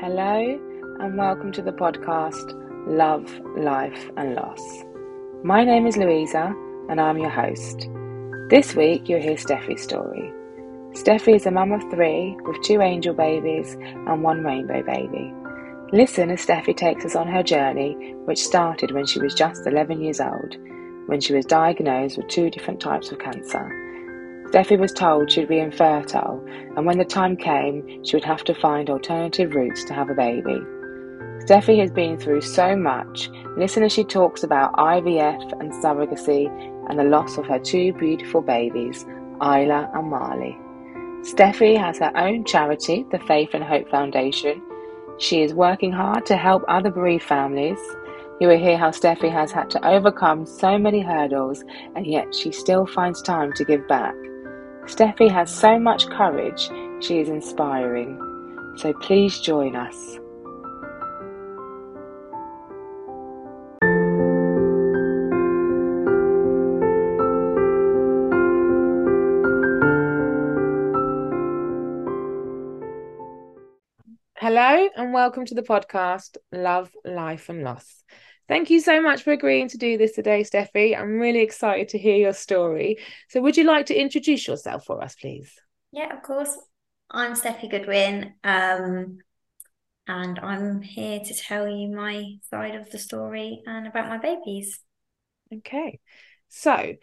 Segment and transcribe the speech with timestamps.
[0.00, 0.58] Hello,
[1.00, 2.54] and welcome to the podcast
[2.86, 4.84] Love, Life, and Loss.
[5.44, 6.54] My name is Louisa,
[6.88, 7.86] and I'm your host.
[8.48, 10.32] This week, you'll hear Steffi's story.
[10.92, 15.34] Steffi is a mum of three with two angel babies and one rainbow baby.
[15.92, 20.00] Listen as Steffi takes us on her journey, which started when she was just 11
[20.00, 20.56] years old,
[21.08, 23.89] when she was diagnosed with two different types of cancer
[24.50, 26.44] Steffi was told she'd be infertile,
[26.76, 30.14] and when the time came, she would have to find alternative routes to have a
[30.14, 30.60] baby.
[31.44, 33.30] Steffi has been through so much.
[33.56, 36.48] Listen as she talks about IVF and surrogacy
[36.88, 39.04] and the loss of her two beautiful babies,
[39.38, 40.58] Ayla and Marley.
[41.22, 44.60] Steffi has her own charity, the Faith and Hope Foundation.
[45.18, 47.78] She is working hard to help other bereaved families.
[48.40, 51.62] You will hear how Steffi has had to overcome so many hurdles
[51.94, 54.14] and yet she still finds time to give back.
[54.90, 58.18] Steffi has so much courage, she is inspiring.
[58.76, 60.18] So please join us.
[74.38, 78.02] Hello, and welcome to the podcast Love, Life, and Loss.
[78.50, 80.98] Thank you so much for agreeing to do this today, Steffi.
[80.98, 82.98] I'm really excited to hear your story.
[83.28, 85.54] So, would you like to introduce yourself for us, please?
[85.92, 86.58] Yeah, of course.
[87.12, 89.18] I'm Steffi Goodwin, um,
[90.08, 94.80] and I'm here to tell you my side of the story and about my babies.
[95.54, 96.00] Okay.
[96.48, 96.94] So,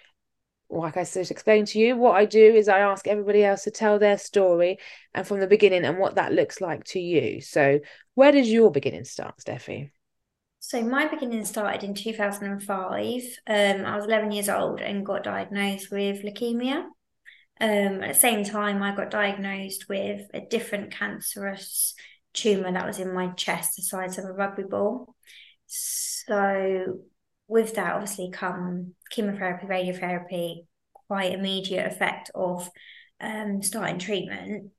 [0.69, 3.71] like I just explained to you, what I do is I ask everybody else to
[3.71, 4.79] tell their story
[5.13, 7.39] and from the beginning and what that looks like to you.
[7.39, 7.79] So,
[8.15, 9.91] where does your beginning start, Steffi?
[10.67, 13.21] So my beginning started in 2005.
[13.47, 16.83] Um, I was 11 years old and got diagnosed with leukemia.
[17.61, 21.93] Um, at the same time, I got diagnosed with a different cancerous
[22.33, 25.15] tumor that was in my chest, the size of a rugby ball.
[25.67, 26.97] So
[27.47, 30.65] with that, obviously, come chemotherapy, radiotherapy,
[31.07, 32.69] quite immediate effect of
[33.21, 34.71] um, starting treatment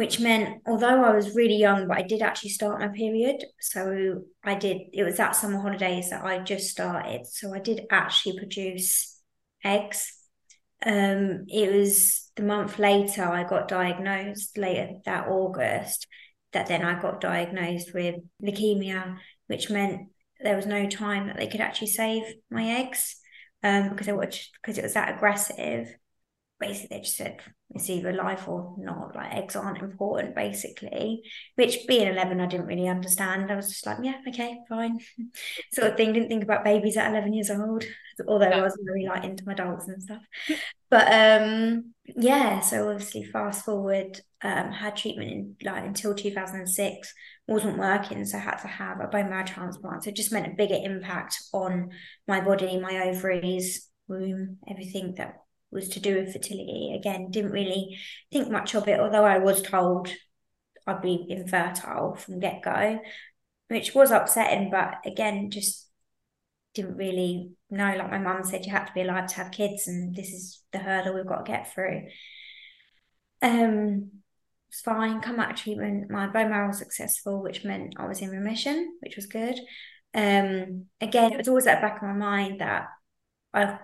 [0.00, 3.44] which meant although I was really young, but I did actually start my period.
[3.60, 7.26] So I did, it was that summer holidays that I just started.
[7.26, 9.20] So I did actually produce
[9.62, 10.10] eggs.
[10.86, 16.06] Um, it was the month later I got diagnosed later that August
[16.52, 19.18] that then I got diagnosed with leukemia,
[19.48, 20.08] which meant
[20.42, 23.16] there was no time that they could actually save my eggs
[23.62, 25.94] um, because, it because it was that aggressive
[26.58, 27.38] basically they just said
[27.72, 31.22] it's either life or not like eggs aren't important basically.
[31.54, 33.50] Which being 11 i didn't really understand.
[33.50, 34.98] I was just like yeah okay fine.
[35.72, 36.12] Sort of thing.
[36.12, 37.84] Didn't think about babies at 11 years old
[38.28, 40.22] although i was very like into my dogs and stuff.
[40.90, 47.14] But um yeah so obviously fast forward um had treatment in like until 2006
[47.46, 50.04] wasn't working so I had to have a bone marrow transplant.
[50.04, 51.90] So it just meant a bigger impact on
[52.26, 55.36] my body my ovaries womb everything that
[55.70, 56.92] was to do with fertility.
[56.98, 57.98] Again, didn't really
[58.32, 60.08] think much of it, although I was told
[60.86, 63.00] I'd be infertile from get go,
[63.68, 64.70] which was upsetting.
[64.70, 65.88] But again, just
[66.74, 67.94] didn't really know.
[67.96, 70.62] Like my mum said, you have to be alive to have kids, and this is
[70.72, 72.02] the hurdle we've got to get through.
[73.42, 74.10] Um,
[74.68, 75.20] it's fine.
[75.20, 76.10] Come out of treatment.
[76.10, 79.58] My bone marrow was successful, which meant I was in remission, which was good.
[80.14, 82.86] Um, again, it was always at the back of my mind that
[83.52, 83.78] I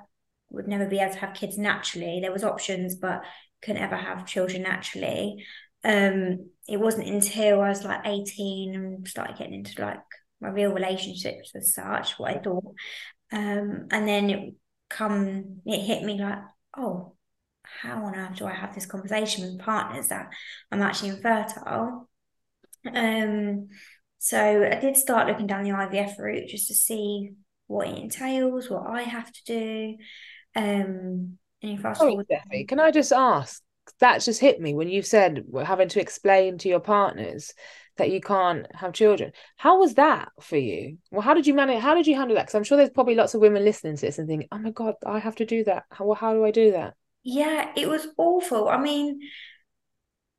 [0.51, 2.21] would never be able to have kids naturally.
[2.21, 3.23] There was options, but
[3.63, 5.45] couldn't ever have children naturally.
[5.85, 10.01] Um, it wasn't until I was like 18 and started getting into like
[10.41, 12.75] my real relationships as such, what I thought.
[13.33, 14.55] Um, and then it
[14.89, 16.39] come it hit me like,
[16.77, 17.15] oh,
[17.63, 20.29] how on earth do I have this conversation with partners that
[20.71, 22.09] I'm actually infertile?
[22.93, 23.69] Um,
[24.19, 27.33] so I did start looking down the IVF route just to see
[27.67, 29.97] what it entails, what I have to do.
[30.57, 33.63] Um, and fast Sorry, Steffi, can I just ask?
[34.01, 37.55] That just hit me when you said having to explain to your partners
[37.99, 39.31] that you can't have children.
[39.57, 40.99] How was that for you?
[41.13, 41.81] Well, how did you manage?
[41.81, 42.47] How did you handle that?
[42.47, 44.71] Because I'm sure there's probably lots of women listening to this and thinking, "Oh my
[44.71, 45.85] god, I have to do that.
[45.91, 48.69] How how do I do that?" Yeah, it was awful.
[48.69, 49.21] I mean,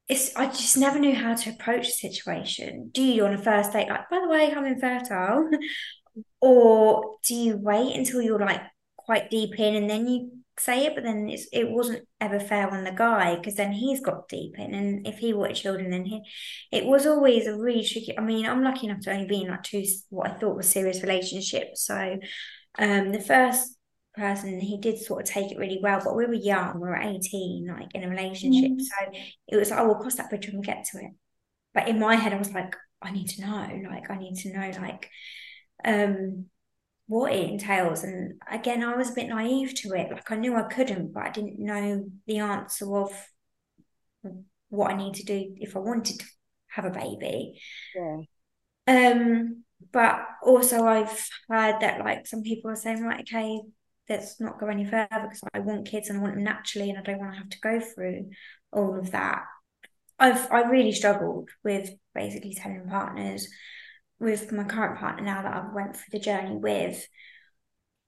[0.09, 2.92] it's I just never knew how to approach the situation.
[2.94, 5.50] Do you on a first date like, by the way, I'm infertile,
[6.42, 8.62] or do you wait until you're like
[9.07, 12.69] quite deep in and then you say it but then it's, it wasn't ever fair
[12.69, 16.04] on the guy because then he's got deep in and if he wanted children then
[16.04, 16.21] he
[16.71, 19.50] it was always a really tricky i mean i'm lucky enough to only be in
[19.50, 21.86] like two what i thought was serious relationships.
[21.86, 22.18] So
[22.80, 23.75] um the first
[24.15, 26.98] person he did sort of take it really well but we were young we were
[26.98, 28.71] 18 like in a relationship.
[28.71, 28.81] Mm.
[28.81, 31.12] so it was like, oh we'll cross that bridge when we get to it.
[31.74, 34.54] But in my head i was like I need to know, like, I need to
[34.54, 35.09] know, like,
[35.86, 36.45] um,
[37.07, 38.04] what it entails.
[38.04, 40.12] And again, I was a bit naive to it.
[40.12, 43.12] Like, I knew I couldn't, but I didn't know the answer of
[44.69, 46.25] what I need to do if I wanted to
[46.68, 47.59] have a baby.
[47.95, 48.18] Yeah.
[48.88, 53.62] Um, but also I've heard that like some people are saying, right, okay,
[54.09, 57.00] let's not go any further because I want kids and I want them naturally and
[57.00, 58.30] I don't want to have to go through
[58.71, 59.44] all of that.
[60.19, 63.48] I've I really struggled with basically telling partners
[64.19, 67.08] with my current partner now that I've went through the journey with.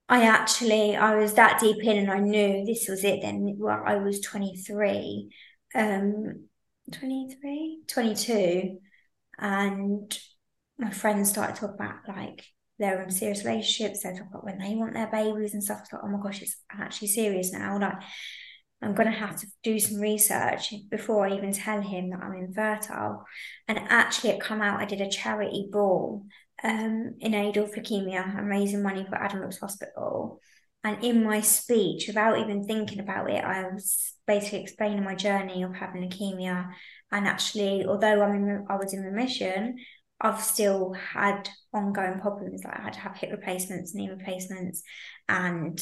[0.07, 3.83] I actually I was that deep in and I knew this was it then well
[3.85, 5.29] I was 23
[5.75, 6.45] um
[6.91, 8.79] 23 22
[9.37, 10.19] and
[10.79, 12.43] my friends started to talk about like
[12.79, 16.01] they're in serious relationships they talk about when they want their babies and stuff like
[16.03, 18.01] oh my gosh it's actually serious now like
[18.81, 22.33] I'm going to have to do some research before I even tell him that I'm
[22.33, 23.25] infertile.
[23.67, 26.25] And actually, it come out, I did a charity ball
[26.63, 30.39] um, in aid of leukemia and raising money for Adam Hospital.
[30.83, 35.63] And in my speech, without even thinking about it, I was basically explaining my journey
[35.63, 36.69] of having leukemia.
[37.11, 39.75] And actually, although I'm in, I was in remission,
[40.21, 42.63] I've still had ongoing problems.
[42.63, 44.83] Like I had to have hip replacements, knee replacements,
[45.27, 45.79] and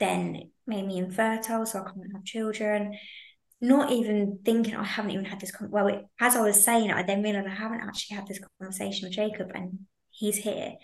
[0.00, 2.98] then made me infertile, so I can't have children.
[3.60, 5.52] Not even thinking I haven't even had this.
[5.52, 8.40] Con- well, it, as I was saying, I then realized I haven't actually had this
[8.58, 9.80] conversation with Jacob, and
[10.10, 10.74] he's here.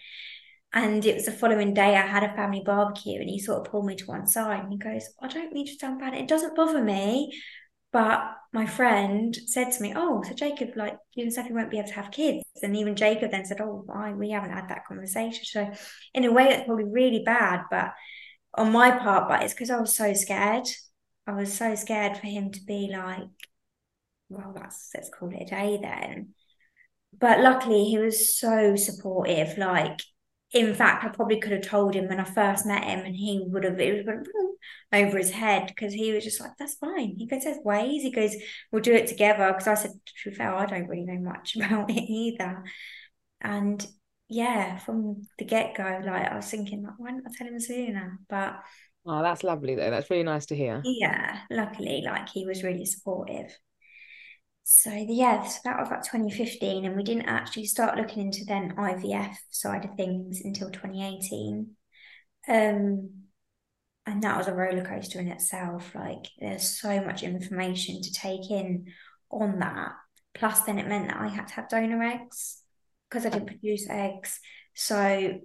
[0.73, 3.73] And it was the following day I had a family barbecue, and he sort of
[3.73, 6.15] pulled me to one side and he goes, "I don't mean to sound bad.
[6.15, 7.33] It doesn't bother me,
[7.93, 8.21] but
[8.53, 11.89] my friend said to me, "Oh, so Jacob, like you and Stephanie won't be able
[11.89, 15.45] to have kids." And even Jacob then said, "Oh, why we haven't had that conversation."
[15.45, 15.73] So,
[16.15, 17.93] in a way, it's probably really bad, but
[18.56, 20.67] on my part, but it's because I was so scared.
[21.26, 23.29] I was so scared for him to be like,
[24.29, 26.35] well, that's let's call it a day then.
[27.19, 29.56] But luckily, he was so supportive.
[29.58, 30.00] Like,
[30.53, 33.44] in fact, I probably could have told him when I first met him, and he
[33.47, 34.17] would have it was
[34.93, 38.11] over his head because he was just like, "That's fine." He goes, "There's ways." He
[38.11, 38.37] goes,
[38.70, 41.56] "We'll do it together." Because I said, "To be fair, I don't really know much
[41.56, 42.64] about it either."
[43.41, 43.87] And
[44.28, 47.61] yeah, from the get go, like I was thinking, like, why didn't I tell him
[47.61, 48.19] sooner?
[48.28, 48.56] But
[49.06, 49.90] oh, that's lovely though.
[49.90, 50.82] That's really nice to hear.
[50.84, 53.56] Yeah, luckily, like he was really supportive.
[54.64, 58.75] So yeah, so that was like 2015, and we didn't actually start looking into then
[58.76, 61.70] IVF side of things until 2018.
[62.49, 63.11] Um,
[64.06, 65.94] and that was a roller coaster in itself.
[65.94, 68.87] Like there's so much information to take in
[69.31, 69.93] on that.
[70.34, 72.62] Plus, then it meant that I had to have donor eggs
[73.08, 74.41] because I uh, didn't produce eggs.
[74.75, 75.41] So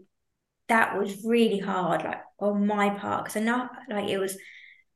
[0.67, 4.37] that was really hard, like on my part, because enough like it was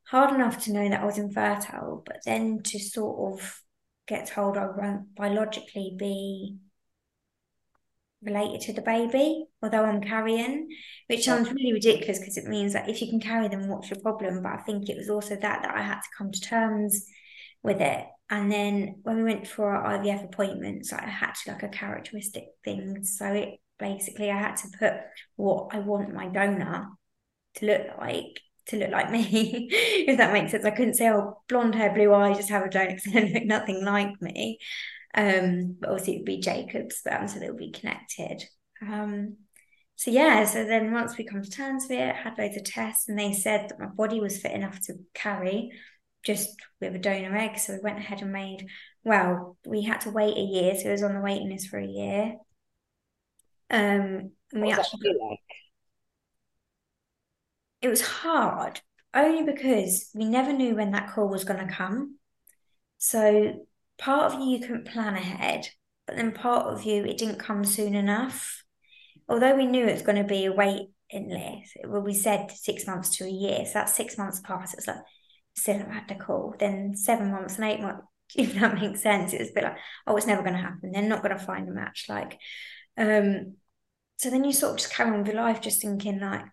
[0.08, 3.62] hard enough to know that I was infertile, but then to sort of
[4.08, 6.58] get told I won't biologically be
[8.22, 10.70] related to the baby, although I'm carrying,
[11.08, 14.00] which sounds really ridiculous because it means that if you can carry them, what's your
[14.00, 14.42] problem?
[14.42, 17.06] But I think it was also that that I had to come to terms
[17.64, 18.06] with it.
[18.30, 22.46] And then when we went for our IVF appointments, I had to like a characteristic
[22.64, 23.04] thing.
[23.04, 24.94] So it basically I had to put
[25.36, 26.88] what I want my donor
[27.56, 30.66] to look like to look like me, if that makes sense.
[30.66, 33.44] I couldn't say, oh, blonde hair, blue eyes, just have a donor because they look
[33.46, 34.58] nothing like me.
[35.14, 38.44] Um, but obviously it would be Jacob's sperm, so they'll be connected.
[38.82, 39.38] Um,
[39.96, 43.08] so yeah, so then once we come to terms with it, had loads of tests,
[43.08, 45.72] and they said that my body was fit enough to carry
[46.26, 46.50] just
[46.82, 47.58] with a donor egg.
[47.58, 48.68] So we went ahead and made,
[49.04, 50.76] well, we had to wait a year.
[50.76, 52.36] So it was on the waiting list for a year.
[53.70, 55.40] Um, and we actually, like?
[57.82, 58.82] it was hard
[59.14, 62.18] only because we never knew when that call was going to come.
[62.98, 63.66] So
[63.98, 65.68] part of you, you couldn't plan ahead,
[66.06, 68.64] but then part of you, it didn't come soon enough.
[69.30, 72.86] Although we knew it was going to be a waiting list, well, we said six
[72.86, 73.66] months to a year.
[73.66, 74.74] So that's six months past.
[74.74, 74.98] It was like,
[75.56, 76.56] still haven't had a call.
[76.60, 78.04] Then seven months and eight months,
[78.36, 80.92] if that makes sense, it was a bit like, oh, it's never going to happen.
[80.92, 82.06] They're not going to find a match.
[82.10, 82.38] Like,
[82.98, 83.56] um,
[84.18, 86.44] so then you sort of just carry on with your life, just thinking like,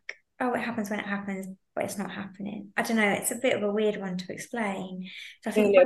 [0.41, 2.73] oh, it happens when it happens, but it's not happening.
[2.77, 3.09] I don't know.
[3.09, 5.09] It's a bit of a weird one to explain.
[5.43, 5.77] So I think.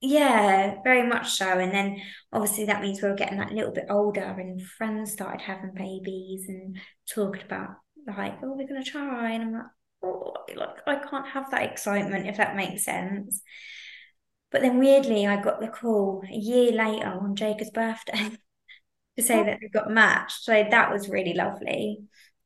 [0.00, 1.46] Yeah, very much so.
[1.46, 5.40] And then obviously that means we were getting that little bit older and friends started
[5.40, 7.70] having babies and talking about
[8.06, 9.32] like, oh, we're gonna try.
[9.32, 9.62] And I'm like,
[10.56, 13.42] like I can't have that excitement if that makes sense.
[14.50, 18.30] But then weirdly, I got the call a year later on Jacob's birthday
[19.16, 19.44] to say oh.
[19.44, 20.44] that we got matched.
[20.44, 21.98] So that was really lovely.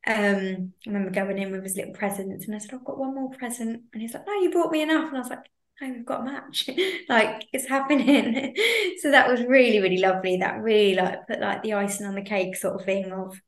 [0.07, 3.15] Um, I remember going in with his little presents and I said, I've got one
[3.15, 3.83] more present.
[3.93, 5.09] And he's like, No, you brought me enough.
[5.09, 5.45] And I was like,
[5.83, 6.71] oh, we've got a match.
[7.09, 8.55] like it's happening.
[9.03, 10.39] so that was really, really lovely.
[10.39, 13.41] That really like put like the icing on the cake sort of thing of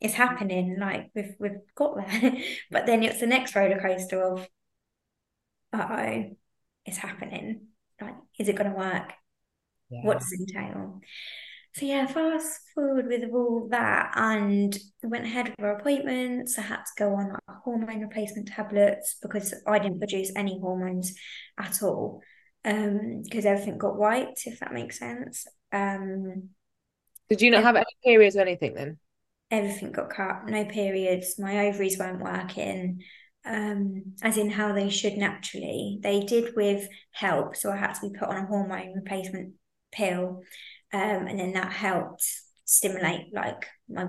[0.00, 0.76] it's happening.
[0.78, 2.32] Like we've we've got there.
[2.70, 4.48] but then it's the next roller coaster of
[5.72, 6.36] uh oh,
[6.86, 7.68] it's happening.
[8.00, 9.12] Like, is it gonna work?
[9.90, 10.00] Yeah.
[10.02, 11.00] What does it entail?
[11.74, 16.58] So yeah, fast forward with all that, and went ahead with our appointments.
[16.58, 21.14] I had to go on like, hormone replacement tablets because I didn't produce any hormones
[21.58, 22.22] at all,
[22.64, 24.42] um, because everything got wiped.
[24.46, 25.46] If that makes sense.
[25.72, 26.50] Um,
[27.28, 28.98] did you not have any periods or anything then?
[29.50, 30.46] Everything got cut.
[30.46, 31.38] No periods.
[31.38, 33.02] My ovaries weren't working.
[33.44, 35.98] Um, as in how they should naturally.
[36.02, 39.54] They did with help, so I had to be put on a hormone replacement
[39.90, 40.42] pill
[40.92, 42.24] um, and then that helped
[42.64, 44.06] stimulate like my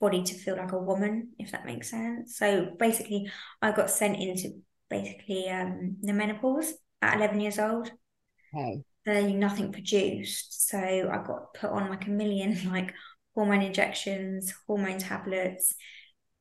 [0.00, 2.36] body to feel like a woman, if that makes sense.
[2.36, 6.72] So basically, I got sent into basically um, the menopause
[7.02, 7.90] at 11 years old.
[8.54, 8.82] Okay.
[9.06, 10.68] Nothing produced.
[10.68, 12.94] So I got put on like a million like
[13.34, 15.74] hormone injections, hormone tablets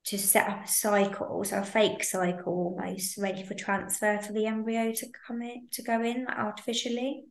[0.06, 4.46] to set up a cycle, so a fake cycle almost ready for transfer for the
[4.46, 7.24] embryo to come in to go in like, artificially.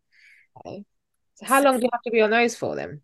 [0.58, 0.84] Okay.
[1.34, 3.02] So how long do you have to be on those for then?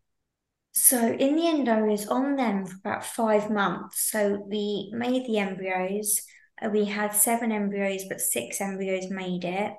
[0.73, 4.11] So in the end, I was on them for about five months.
[4.11, 6.23] So we made the embryos.
[6.63, 9.73] Uh, we had seven embryos, but six embryos made it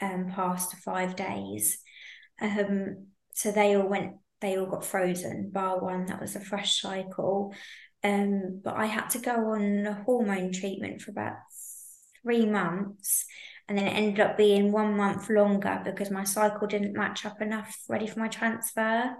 [0.00, 1.78] um, past five days.
[2.40, 6.80] Um, so they all went, they all got frozen, bar one, that was a fresh
[6.80, 7.54] cycle.
[8.04, 11.36] Um, but I had to go on a hormone treatment for about
[12.22, 13.26] three months
[13.68, 17.42] and then it ended up being one month longer because my cycle didn't match up
[17.42, 19.14] enough ready for my transfer.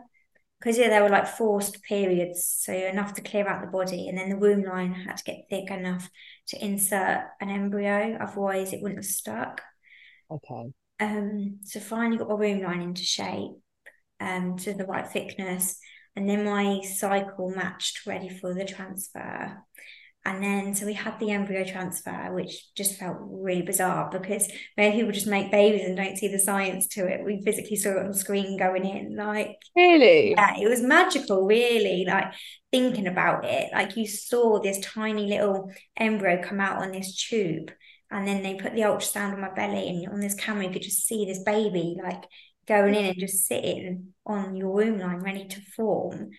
[0.58, 4.18] Because yeah they were like forced periods so enough to clear out the body and
[4.18, 6.10] then the womb line had to get thick enough
[6.48, 9.62] to insert an embryo otherwise it wouldn't have stuck.
[10.28, 10.72] Okay.
[10.98, 13.52] Um so finally got my womb line into shape
[14.20, 15.78] um to the right thickness
[16.16, 19.62] and then my cycle matched ready for the transfer
[20.28, 24.46] and then, so we had the embryo transfer, which just felt really bizarre because
[24.76, 27.24] many people just make babies and don't see the science to it.
[27.24, 29.16] We physically saw it on screen going in.
[29.16, 30.32] Like, really?
[30.32, 32.04] Yeah, it was magical, really.
[32.06, 32.34] Like,
[32.70, 37.72] thinking about it, like, you saw this tiny little embryo come out on this tube.
[38.10, 40.82] And then they put the ultrasound on my belly, and on this camera, you could
[40.82, 42.24] just see this baby like
[42.68, 46.30] going in and just sitting on your womb line, ready to form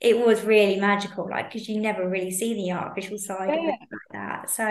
[0.00, 3.54] it was really magical, like because you never really see the artificial side yeah.
[3.54, 4.50] of it like that.
[4.50, 4.64] So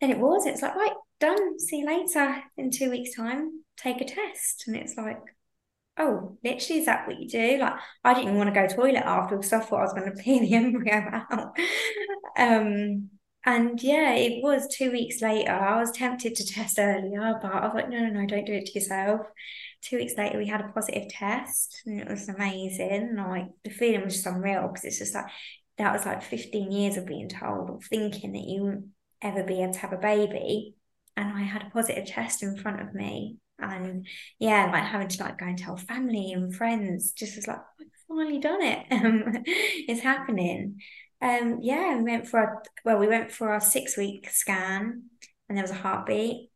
[0.00, 4.00] then it was, it's like, right, done, see you later in two weeks' time, take
[4.00, 4.64] a test.
[4.66, 5.20] And it's like,
[5.98, 7.58] oh, literally, is that what you do?
[7.58, 10.10] Like, I didn't even want to go toilet after because I thought I was going
[10.10, 11.56] to pee the embryo out.
[12.36, 13.10] um,
[13.46, 15.52] and yeah, it was two weeks later.
[15.52, 18.54] I was tempted to test earlier, but I was like, no, no, no, don't do
[18.54, 19.20] it to yourself
[19.84, 23.14] two weeks later we had a positive test and it was amazing.
[23.16, 25.26] Like the feeling was just unreal because it's just like
[25.78, 28.88] that was like 15 years of being told or thinking that you
[29.20, 30.74] ever be able to have a baby.
[31.16, 33.36] And I had a positive test in front of me.
[33.58, 34.06] And
[34.38, 37.86] yeah like having to like go and tell family and friends just was like I've
[38.08, 38.86] finally done it.
[38.90, 40.80] Um, it's happening.
[41.22, 45.04] Um yeah we went for a well we went for our six week scan
[45.48, 46.50] and there was a heartbeat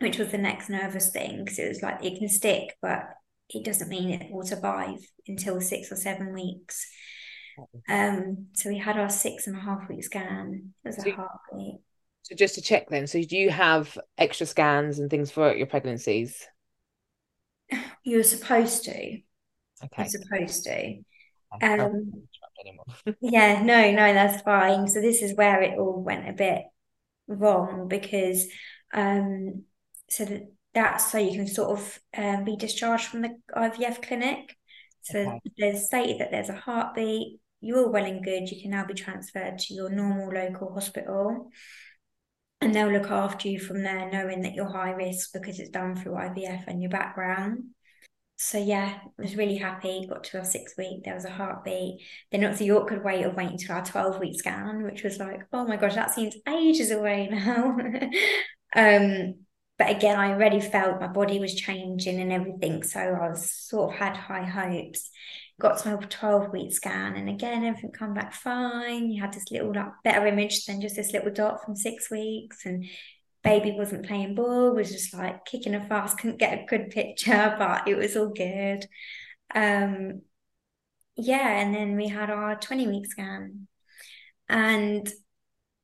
[0.00, 3.04] which was the next nervous thing because it was like it can stick, but
[3.48, 6.86] it doesn't mean it will survive until six or seven weeks.
[7.88, 10.74] Um, so we had our six and a half week scan.
[10.84, 11.80] It was so, a heartbeat.
[12.22, 15.66] So just to check then, so do you have extra scans and things for your
[15.66, 16.46] pregnancies?
[18.04, 18.92] You're supposed to.
[18.92, 19.22] Okay.
[19.96, 20.98] You're supposed to.
[21.62, 22.12] Um,
[23.20, 24.88] yeah, no, no, that's fine.
[24.88, 26.62] So this is where it all went a bit
[27.28, 28.46] wrong because
[28.94, 29.64] um
[30.08, 30.42] so that
[30.74, 34.56] that's so you can sort of um, be discharged from the IVF clinic.
[35.00, 35.40] So okay.
[35.56, 37.40] there's stated that there's a heartbeat.
[37.60, 38.50] You're well and good.
[38.50, 41.50] You can now be transferred to your normal local hospital,
[42.60, 45.96] and they'll look after you from there, knowing that you're high risk because it's done
[45.96, 47.64] through IVF and your background.
[48.36, 50.06] So yeah, I was really happy.
[50.06, 51.04] Got to our six week.
[51.04, 52.02] There was a heartbeat.
[52.30, 55.18] Then it was the awkward wait of waiting to our twelve week scan, which was
[55.18, 57.78] like, oh my gosh, that seems ages away now.
[58.76, 59.45] um,
[59.78, 62.82] but again, I already felt my body was changing and everything.
[62.82, 65.10] So I was sort of had high hopes.
[65.60, 69.10] Got to my 12 week scan, and again, everything come back fine.
[69.10, 72.66] You had this little like better image than just this little dot from six weeks.
[72.66, 72.86] And
[73.42, 77.54] baby wasn't playing ball, was just like kicking a fast, couldn't get a good picture,
[77.58, 78.86] but it was all good.
[79.54, 80.22] Um,
[81.16, 83.68] yeah, and then we had our 20 week scan.
[84.48, 85.10] And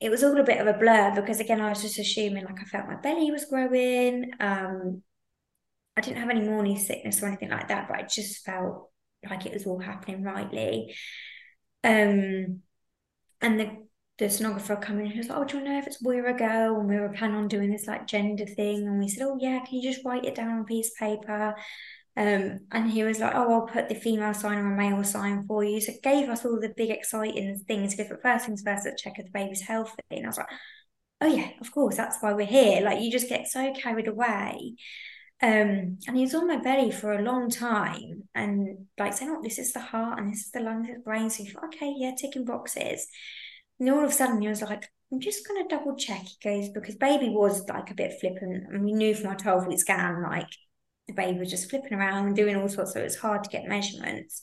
[0.02, 2.60] it was all a bit of a blur because again I was just assuming like
[2.60, 4.32] I felt my belly was growing.
[4.40, 5.02] Um,
[5.96, 8.90] I didn't have any morning sickness or anything like that, but I just felt
[9.28, 10.94] like it was all happening rightly.
[11.84, 12.62] Um,
[13.40, 13.86] and the
[14.18, 16.78] the sonographer come in was like, Oh, do you know if it's or a girl?
[16.80, 18.86] And we were planning on doing this like gender thing.
[18.86, 20.96] And we said, Oh, yeah, can you just write it down on a piece of
[20.98, 21.54] paper?
[22.16, 25.46] Um, and he was like, Oh, I'll put the female sign or a male sign
[25.46, 25.80] for you.
[25.80, 29.18] So it gave us all the big exciting things because first things first, let's check
[29.18, 29.94] if the baby's healthy.
[30.10, 30.48] And I was like,
[31.20, 32.82] Oh, yeah, of course, that's why we're here.
[32.82, 34.74] Like, you just get so carried away.
[35.40, 39.42] Um, and he was on my belly for a long time and like saying, Oh,
[39.42, 41.30] this is the heart and this is the lungs, is the brain.
[41.30, 43.08] So you thought, okay, yeah, ticking boxes.
[43.80, 46.22] And all of a sudden he was like, I'm just gonna double check.
[46.22, 49.66] He goes, because baby was like a bit flippant, and we knew from our 12
[49.66, 50.48] week scan, like
[51.14, 53.50] the baby was just flipping around and doing all sorts, so it was hard to
[53.50, 54.42] get measurements.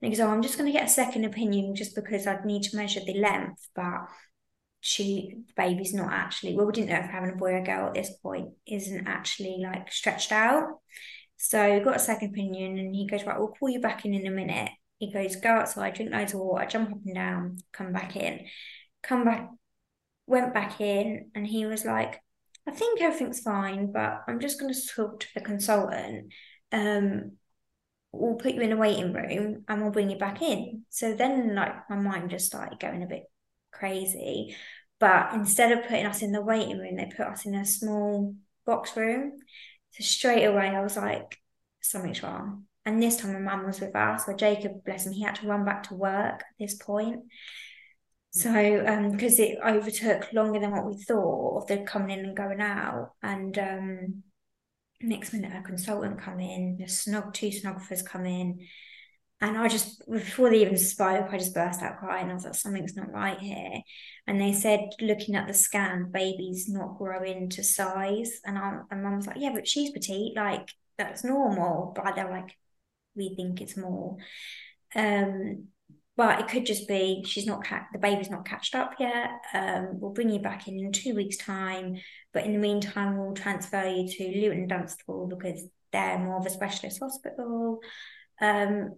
[0.00, 2.62] And he goes, Oh, I'm just gonna get a second opinion just because I'd need
[2.64, 4.06] to measure the length, but
[4.80, 7.64] she the baby's not actually well, we didn't know if having a boy or a
[7.64, 10.80] girl at this point isn't actually like stretched out.
[11.36, 14.26] So got a second opinion and he goes, Right, we'll call you back in in
[14.26, 14.70] a minute.
[14.98, 18.46] He goes, Go outside, drink loads of water, jump up and down, come back in.
[19.02, 19.50] Come back,
[20.26, 22.20] went back in, and he was like,
[22.66, 26.32] I think everything's fine, but I'm just going to talk to the consultant.
[26.72, 27.32] Um,
[28.12, 30.84] we'll put you in a waiting room and we'll bring you back in.
[30.88, 33.24] So then, like, my mind just started going a bit
[33.72, 34.56] crazy.
[34.98, 38.34] But instead of putting us in the waiting room, they put us in a small
[38.64, 39.32] box room.
[39.90, 41.38] So straight away, I was like,
[41.80, 42.64] something's wrong.
[42.86, 44.26] And this time, my mum was with us.
[44.26, 47.24] Where Jacob, bless him, he had to run back to work at this point.
[48.36, 48.50] So,
[49.12, 52.60] because um, it overtook longer than what we thought of the coming in and going
[52.60, 54.22] out, and um,
[55.00, 58.58] next minute a consultant come in, snog two sonographers come in,
[59.40, 62.30] and I just, before they even spoke, I just burst out crying.
[62.30, 63.82] I was like, something's not right here.
[64.26, 68.40] And they said, looking at the scan, baby's not growing to size.
[68.44, 70.34] And, I, and mum was like, yeah, but she's petite.
[70.34, 71.92] Like, that's normal.
[71.94, 72.56] But they're like,
[73.14, 74.16] we think it's more.
[74.94, 75.68] Um,
[76.16, 79.30] but it could just be she's not ca- the baby's not catched up yet.
[79.52, 81.96] Um, we'll bring you back in in two weeks' time.
[82.32, 86.50] But in the meantime, we'll transfer you to Luton Dunstable because they're more of a
[86.50, 87.80] specialist hospital.
[88.40, 88.96] Um,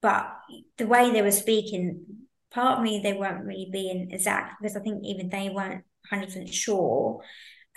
[0.00, 0.36] but
[0.76, 2.04] the way they were speaking,
[2.50, 6.26] part of me they weren't really being exact because I think even they weren't hundred
[6.26, 7.22] percent sure.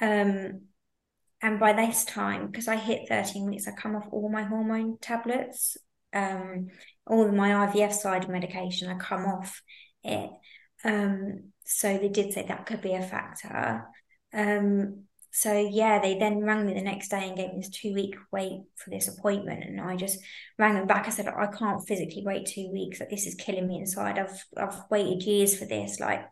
[0.02, 0.62] Um,
[1.42, 4.98] and by this time, because I hit 13 weeks, I come off all my hormone
[5.00, 5.78] tablets,
[6.14, 6.68] um,
[7.08, 9.62] all of my IVF side of medication, I come off
[10.04, 10.30] it.
[10.84, 13.86] Um, so they did say that could be a factor.
[14.34, 17.94] Um, so yeah, they then rang me the next day and gave me this two
[17.94, 20.20] week wait for this appointment, and I just
[20.58, 21.08] rang them back.
[21.08, 23.00] I said I can't physically wait two weeks.
[23.00, 24.18] Like this is killing me inside.
[24.18, 26.00] I've I've waited years for this.
[26.00, 26.26] Like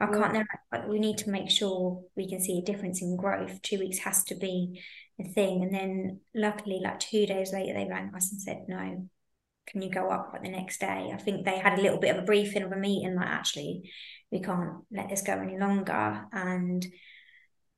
[0.00, 0.34] I can't.
[0.34, 0.42] Yeah.
[0.72, 3.60] Like, we need to make sure we can see a difference in growth.
[3.62, 4.82] Two weeks has to be
[5.20, 5.62] a thing.
[5.62, 9.08] And then luckily, like two days later, they rang us and said no.
[9.66, 11.10] Can you go up like the next day?
[11.12, 13.16] I think they had a little bit of a briefing of a meeting.
[13.16, 13.90] Like actually,
[14.30, 16.26] we can't let this go any longer.
[16.32, 16.86] And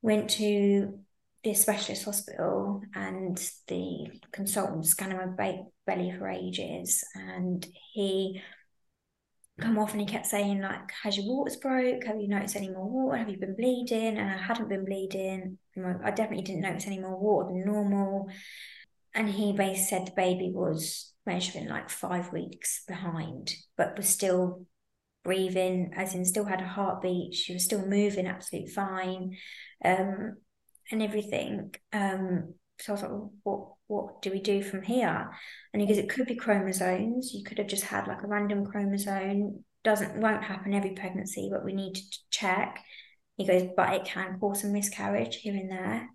[0.01, 0.99] went to
[1.43, 8.41] this specialist hospital and the consultant scanning my belly for ages and he
[9.59, 12.69] come off and he kept saying like has your waters broke have you noticed any
[12.69, 15.57] more water have you been bleeding and i hadn't been bleeding
[16.03, 18.27] i definitely didn't notice any more water than normal
[19.13, 21.13] and he basically said the baby was
[21.67, 24.65] like five weeks behind but was still
[25.23, 29.35] breathing as in still had a heartbeat she was still moving absolutely fine
[29.83, 30.35] um,
[30.91, 31.73] and everything.
[31.93, 35.31] Um, so I was like, well, what what do we do from here?
[35.73, 37.33] And he goes, it could be chromosomes.
[37.33, 39.63] You could have just had like a random chromosome.
[39.83, 42.83] Doesn't won't happen every pregnancy, but we need to check.
[43.37, 46.09] He goes, but it can cause a miscarriage here and there.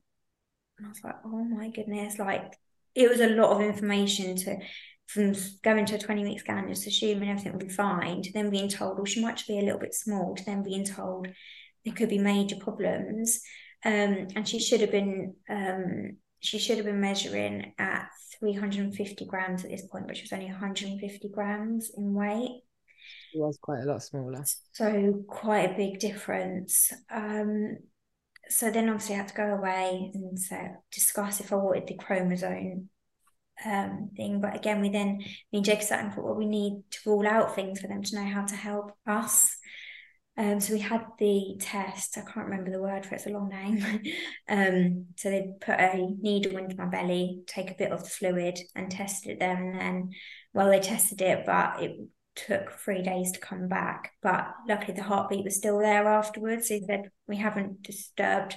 [0.79, 2.55] And I was like, oh my goodness, like
[2.94, 4.57] it was a lot of information to
[5.07, 8.51] from going to a 20 week scan, just assuming everything will be fine, to then
[8.51, 11.29] being told, well, she might be a little bit small, to then being told
[11.85, 13.40] there could be major problems.
[13.85, 19.64] Um, and she should have been um, she should have been measuring at 350 grams
[19.64, 22.62] at this point, which was only 150 grams in weight.
[23.35, 24.45] It was quite a lot smaller.
[24.73, 26.93] So quite a big difference.
[27.11, 27.79] Um,
[28.49, 30.57] so then obviously I had to go away and so
[30.93, 32.90] discuss if I wanted the chromosome
[33.64, 34.40] um, thing.
[34.40, 37.27] But again, we then me and Jake sat and thought, well, we need to rule
[37.27, 39.57] out things for them to know how to help us.
[40.37, 42.19] Um, so we had the test.
[42.19, 43.19] I can't remember the word for it.
[43.19, 43.85] It's a long name.
[44.49, 48.59] um, so they put a needle into my belly, take a bit of the fluid,
[48.75, 49.57] and tested it there.
[49.57, 50.11] And then,
[50.53, 51.97] well, they tested it, but it
[52.35, 54.11] took three days to come back.
[54.23, 56.69] But luckily, the heartbeat was still there afterwards.
[56.69, 58.57] So he said, We haven't disturbed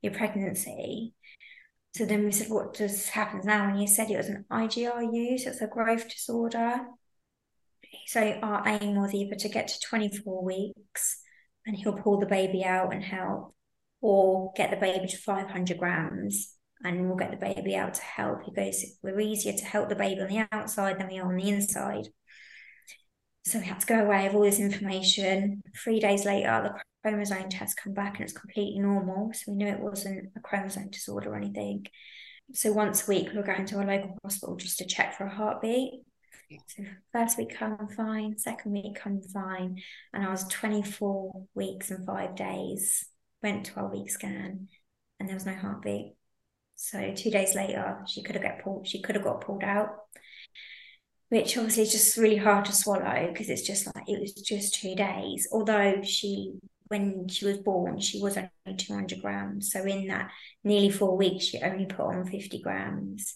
[0.00, 1.14] your pregnancy.
[1.94, 3.68] So then we said, What does happen now?
[3.68, 6.80] And he said it was an IGRU, so it's a growth disorder.
[8.06, 11.18] So our aim was either to get to 24 weeks
[11.66, 13.54] and he'll pull the baby out and help,
[14.00, 18.42] or get the baby to 500 grams and we'll get the baby out to help.
[18.44, 21.36] He goes, We're easier to help the baby on the outside than we are on
[21.36, 22.08] the inside.
[23.44, 25.62] So we had to go away with all this information.
[25.76, 29.32] Three days later, the chromosome test come back and it's completely normal.
[29.34, 31.86] So we knew it wasn't a chromosome disorder or anything.
[32.54, 35.24] So once a week, we are going to our local hospital just to check for
[35.24, 36.02] a heartbeat.
[36.68, 39.80] So first week come fine, second week come fine,
[40.12, 43.06] and I was 24 weeks and five days.
[43.42, 44.68] Went 12 week scan,
[45.18, 46.12] and there was no heartbeat.
[46.76, 48.86] So two days later, she could have got pulled.
[48.86, 49.88] She could have got pulled out
[51.32, 54.74] which obviously is just really hard to swallow because it's just like it was just
[54.74, 55.48] two days.
[55.50, 56.52] Although she,
[56.88, 59.72] when she was born, she was only 200 grams.
[59.72, 60.30] So in that
[60.62, 63.34] nearly four weeks, she only put on 50 grams.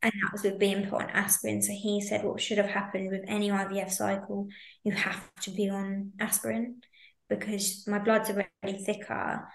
[0.00, 1.60] And that was with being put on aspirin.
[1.60, 4.48] So he said what should have happened with any IVF cycle,
[4.82, 6.80] you have to be on aspirin
[7.28, 9.46] because my blood's already thicker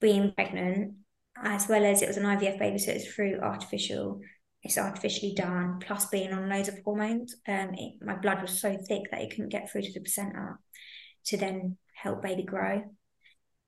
[0.00, 0.94] being pregnant,
[1.40, 4.20] as well as it was an IVF baby, so it's through artificial
[4.66, 7.34] it's artificially done, plus being on loads of hormones.
[7.48, 10.58] Um, it, my blood was so thick that it couldn't get through to the placenta
[11.26, 12.82] to then help baby grow.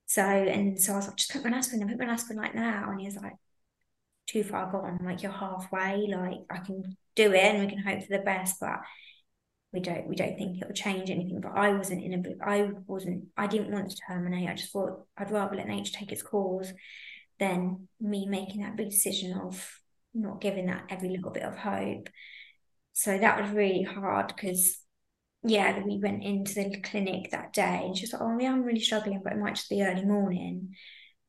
[0.05, 2.55] So, and so I was like, just put on aspirin and put my aspirin like
[2.55, 2.89] now.
[2.89, 3.33] And he was like,
[4.27, 8.03] too far gone, like you're halfway, like I can do it and we can hope
[8.03, 8.79] for the best, but
[9.71, 11.41] we don't we don't think it'll change anything.
[11.41, 14.49] But I wasn't in a I wasn't I didn't want to terminate.
[14.49, 16.71] I just thought I'd rather let nature take its course
[17.39, 19.78] than me making that big decision of
[20.13, 21.17] not giving that every mm.
[21.17, 22.09] little bit of hope.
[22.93, 24.79] So that was really hard because,
[25.43, 28.63] yeah, we went into the clinic that day and she was like, oh, yeah, I'm
[28.63, 30.75] really struggling, but it might just be early morning.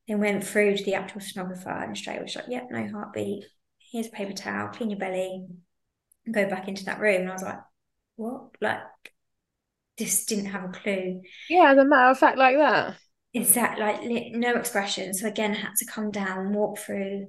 [0.09, 2.93] Then went through to the actual sonographer and straight away she's like, yep, yeah, no
[2.93, 3.45] heartbeat.
[3.93, 5.47] Here's a paper towel, clean your belly,
[6.27, 7.23] and go back into that room.
[7.23, 7.59] And I was like,
[8.17, 8.57] what?
[8.61, 8.81] Like,
[9.99, 11.21] just didn't have a clue.
[11.49, 12.97] Yeah, as a matter of fact, like that.
[13.33, 14.01] Is that like
[14.33, 15.15] no expression?
[15.15, 17.29] So again, I had to come down, walk through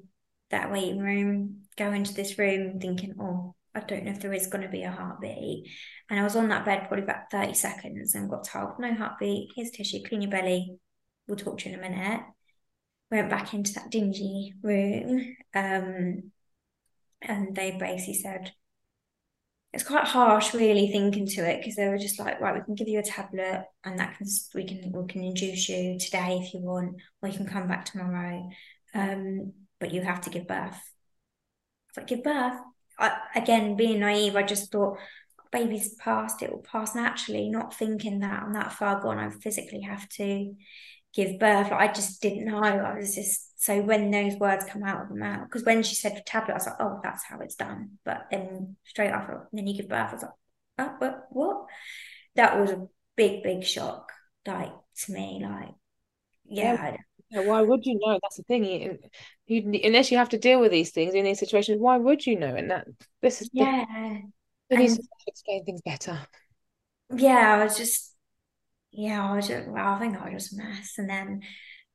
[0.52, 4.48] that waiting room, go into this room thinking, oh, I don't know if there is
[4.48, 5.70] going to be a heartbeat.
[6.10, 9.52] And I was on that bed probably about 30 seconds and got told, no heartbeat,
[9.56, 10.78] here's tissue, clean your belly.
[11.28, 12.22] We'll talk to you in a minute.
[13.10, 15.36] Went back into that dingy room.
[15.54, 16.32] Um,
[17.22, 18.52] and they basically said,
[19.74, 22.76] it's quite harsh really thinking to it because they were just like right we can
[22.76, 26.54] give you a tablet and that can we can we can induce you today if
[26.54, 28.50] you want or you can come back tomorrow
[28.94, 30.80] um, but you have to give birth.
[31.90, 32.58] If like, give birth,
[32.98, 34.98] I, again, being naive, I just thought,
[35.52, 39.82] baby's passed, it will pass naturally, not thinking that I'm that far gone, I physically
[39.82, 40.54] have to
[41.14, 41.72] give birth.
[41.72, 42.62] Like, I just didn't know.
[42.62, 45.96] I was just, so when those words come out of the mouth, because when she
[45.96, 47.98] said tablet, I was like, oh, that's how it's done.
[48.06, 50.32] But then straight after, then you give birth, I was like,
[50.80, 51.66] oh, but what?
[52.36, 54.12] That was a big, big shock,
[54.48, 54.72] like
[55.06, 55.74] to me, like,
[56.46, 56.98] yeah, yeah.
[57.32, 58.20] Yeah, why would you know?
[58.22, 58.66] That's the thing.
[58.66, 58.98] You,
[59.48, 62.38] you, unless you have to deal with these things in these situations, why would you
[62.38, 62.54] know?
[62.56, 62.88] And that
[63.22, 63.86] this is yeah.
[64.70, 66.20] The, needs to explain things better.
[67.14, 68.16] Yeah, I was just
[68.92, 70.94] yeah, I was just well, I think I was just a mess.
[70.98, 71.42] And then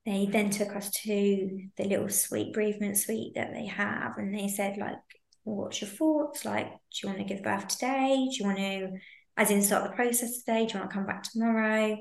[0.05, 4.49] they then took us to the little sweet bereavement suite that they have, and they
[4.49, 4.96] said like,
[5.44, 6.44] "What's your thoughts?
[6.44, 8.29] Like, do you want to give birth today?
[8.31, 8.90] Do you want to,
[9.37, 10.66] as in, start the process today?
[10.66, 11.99] Do you want to come back tomorrow?"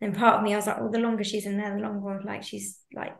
[0.00, 2.20] Then part of me, I was like, well, the longer she's in there, the longer
[2.24, 3.16] like she's like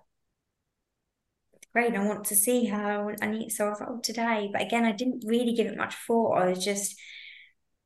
[1.72, 1.94] great.
[1.94, 3.14] I want to see her.
[3.20, 4.50] I need so I was like, oh, today.
[4.52, 6.38] But again, I didn't really give it much thought.
[6.38, 6.96] I was just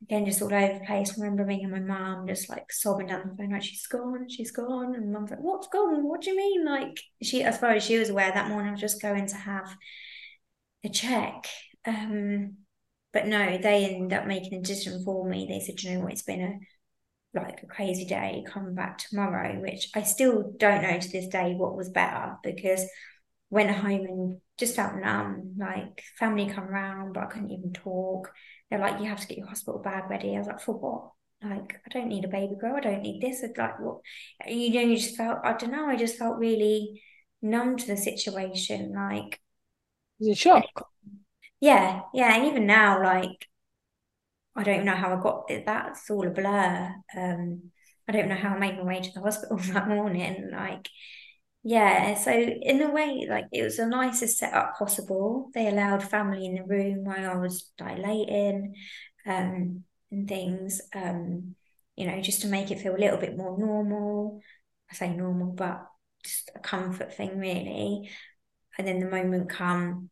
[0.02, 1.16] again just all over the place.
[1.18, 4.94] Remember ringing my mom, just like sobbing down the phone, like she's gone, she's gone.
[4.94, 6.06] And mom's like, What's gone?
[6.06, 6.64] What do you mean?
[6.64, 9.36] Like she as far as she was aware that morning I was just going to
[9.36, 9.74] have
[10.84, 11.46] a check.
[11.86, 12.56] Um
[13.12, 15.46] but no, they ended up making a decision for me.
[15.46, 16.58] They said, you know what, it's been a
[17.34, 21.54] like a crazy day, come back tomorrow, which I still don't know to this day
[21.54, 22.84] what was better because
[23.50, 25.54] went home and just felt numb.
[25.58, 28.30] Like family come around, but I couldn't even talk.
[28.70, 30.34] They're like, you have to get your hospital bag ready.
[30.34, 31.10] I was like, for what?
[31.44, 32.76] Like, I don't need a baby girl.
[32.76, 33.42] I don't need this.
[33.42, 33.98] It's like, what?
[34.46, 37.02] You know, you just felt, I don't know, I just felt really
[37.42, 38.92] numb to the situation.
[38.94, 39.40] Like,
[40.20, 40.88] in shock.
[41.60, 42.34] Yeah, yeah.
[42.34, 43.46] And even now, like,
[44.54, 45.64] I don't know how I got it.
[45.66, 46.94] That's all a blur.
[47.16, 47.70] Um,
[48.08, 50.50] I don't know how I made my way to the hospital that morning.
[50.52, 50.88] Like,
[51.62, 52.14] yeah.
[52.18, 55.50] So in a way, like it was the nicest setup possible.
[55.54, 58.74] They allowed family in the room while I was dilating.
[59.26, 61.56] Um, and things, um,
[61.96, 64.40] you know, just to make it feel a little bit more normal.
[64.90, 65.86] I say normal, but
[66.22, 68.10] just a comfort thing, really.
[68.78, 70.10] And then the moment come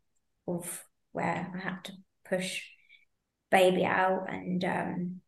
[0.49, 1.93] of where I had to
[2.25, 2.63] push
[3.51, 5.21] baby out and um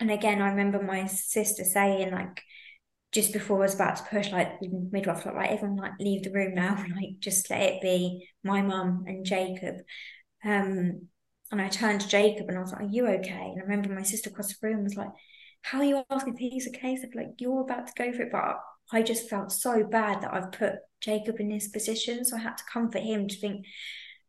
[0.00, 2.42] and again I remember my sister saying like
[3.12, 6.24] just before I was about to push like the midwife like, like everyone like leave
[6.24, 9.76] the room now like just let it be my mum and Jacob
[10.44, 11.08] um
[11.52, 13.52] and I turned to Jacob and I was like, Are you okay?
[13.52, 15.10] And I remember my sister across the room was like,
[15.60, 16.96] How are you asking if he's okay?
[16.96, 18.32] So like, You're about to go for it.
[18.32, 18.58] But
[18.90, 22.24] I just felt so bad that I've put Jacob in this position.
[22.24, 23.66] So I had to comfort him to think,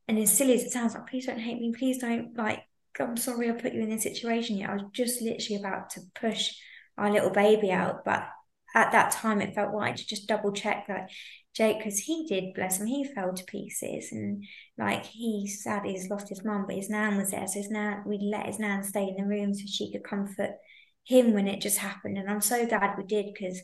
[0.08, 1.74] and as silly as it sounds, like, please don't hate me.
[1.78, 2.60] Please don't, like,
[3.00, 4.70] I'm sorry I put you in this situation yet.
[4.70, 6.52] I was just literally about to push
[6.98, 8.06] our little baby out.
[8.06, 8.28] But
[8.76, 11.10] at that time, it felt right to just double check that
[11.54, 14.12] Jake, because he did, bless him, he fell to pieces.
[14.12, 14.44] And
[14.78, 17.48] like he sadly he's lost his mum, but his nan was there.
[17.48, 20.52] So his nan, we let his nan stay in the room so she could comfort
[21.04, 22.18] him when it just happened.
[22.18, 23.62] And I'm so glad we did because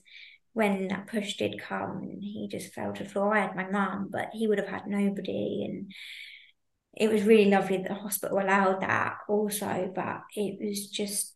[0.53, 3.69] when that push did come and he just fell to the floor, I had my
[3.69, 5.65] mum, but he would have had nobody.
[5.65, 5.91] And
[6.95, 11.36] it was really lovely that the hospital allowed that also, but it was just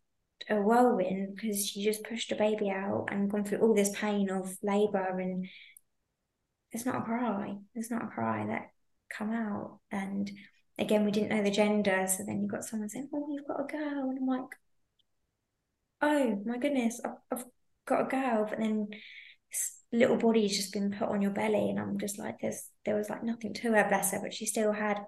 [0.50, 4.30] a whirlwind because she just pushed a baby out and gone through all this pain
[4.30, 5.48] of labour and
[6.72, 7.56] it's not a cry.
[7.76, 8.72] It's not a cry that
[9.16, 9.80] come out.
[9.92, 10.30] And
[10.78, 12.08] again, we didn't know the gender.
[12.08, 14.10] So then you got someone saying, Oh, you've got a girl.
[14.10, 14.50] And I'm like,
[16.02, 17.00] Oh my goodness,
[17.32, 17.46] I've,
[17.86, 18.48] got a girl.
[18.50, 18.88] But then
[19.92, 21.70] little body's just been put on your belly.
[21.70, 24.46] And I'm just like, there's, there was like nothing to her, bless her, but she
[24.46, 25.00] still had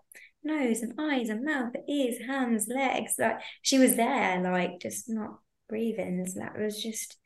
[0.46, 3.16] nose and eyes and mouth, ears, hands, legs.
[3.18, 6.26] Like she was there, like just not breathing.
[6.28, 7.18] So that was just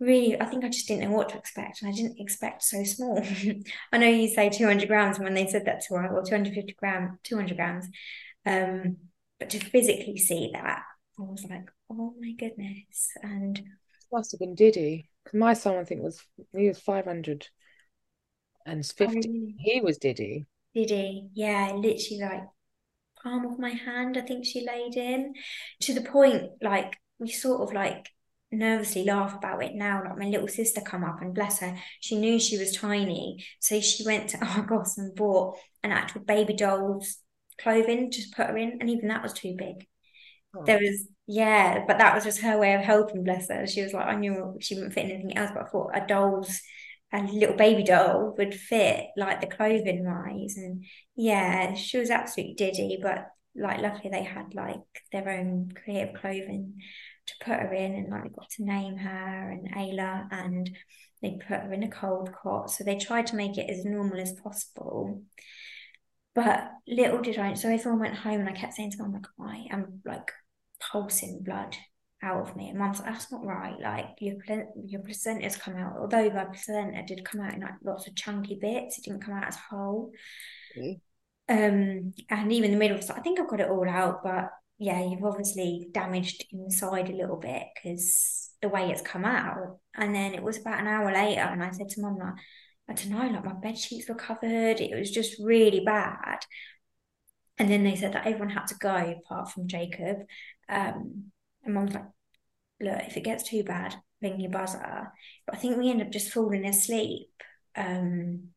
[0.00, 2.82] really, I think I just didn't know what to expect, and I didn't expect so
[2.84, 3.22] small.
[3.92, 7.18] I know you say 200 grams when they said that to her, or 250 grams,
[7.24, 7.86] 200 grams.
[8.46, 8.96] Um,
[9.38, 10.82] but to physically see that,
[11.18, 13.10] I was like, oh my goodness.
[13.22, 13.62] And
[14.12, 15.08] must have been Diddy.
[15.24, 16.24] Because my son, I think, was
[16.56, 17.48] he was 500
[18.66, 19.54] and 50.
[19.58, 20.46] He was Diddy.
[20.74, 22.42] Diddy, yeah, literally like
[23.22, 25.34] palm of my hand, I think she laid in
[25.80, 28.08] to the point like we sort of like
[28.52, 30.02] nervously laugh about it now.
[30.04, 33.44] Like my little sister come up and bless her, she knew she was tiny.
[33.60, 37.18] So she went to Argos and bought an actual baby doll's
[37.60, 39.86] clothing, just put her in, and even that was too big.
[40.56, 40.64] Oh.
[40.64, 43.64] There was yeah, but that was just her way of helping, bless her.
[43.66, 46.60] She was like, I knew she wouldn't fit anything else, but I thought a doll's
[47.12, 50.56] a little baby doll would fit like the clothing wise.
[50.56, 50.84] And
[51.16, 54.80] yeah, she was absolutely diddy, but like luckily they had like
[55.12, 56.80] their own creative clothing
[57.26, 60.70] to put her in and like got to name her and Ayla and
[61.20, 62.70] they put her in a cold cot.
[62.70, 65.22] So they tried to make it as normal as possible.
[66.34, 69.26] But little did I, so everyone went home and I kept saying to mum, like,
[69.38, 70.30] oh, I am like
[70.80, 71.76] pulsing blood
[72.22, 72.68] out of me.
[72.68, 73.78] And mum's like, that's not right.
[73.80, 74.36] Like your
[74.84, 78.58] your placenta's come out, although my placenta did come out in like lots of chunky
[78.60, 80.12] bits, it didn't come out as whole.
[80.78, 81.00] Mm.
[81.48, 84.50] Um, and even the middle was like, I think I've got it all out, but
[84.78, 89.78] yeah, you've obviously damaged inside a little bit because the way it's come out.
[89.94, 92.34] And then it was about an hour later, and I said to mum, like,
[92.88, 94.80] I don't know, like my bed sheets were covered.
[94.80, 96.38] It was just really bad.
[97.58, 100.18] And then they said that everyone had to go apart from Jacob.
[100.68, 101.30] Um,
[101.64, 102.06] and mum's like,
[102.80, 105.12] look, if it gets too bad, ring your buzzer.
[105.46, 107.28] But I think we end up just falling asleep.
[107.76, 108.50] Um,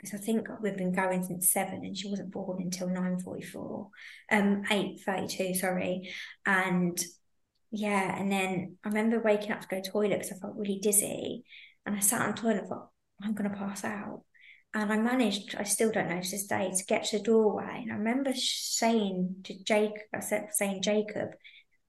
[0.00, 3.88] because I think we've been going since seven and she wasn't born until 9.44,
[4.32, 6.10] um, 8.32, sorry.
[6.46, 6.98] And
[7.70, 10.78] yeah, and then I remember waking up to go to toilet because I felt really
[10.80, 11.44] dizzy.
[11.84, 12.88] And I sat on the toilet and thought,
[13.22, 14.22] I'm going to pass out.
[14.72, 17.80] And I managed, I still don't know to this day, to get to the doorway.
[17.82, 21.30] And I remember saying to Jake, I said, saying Jacob,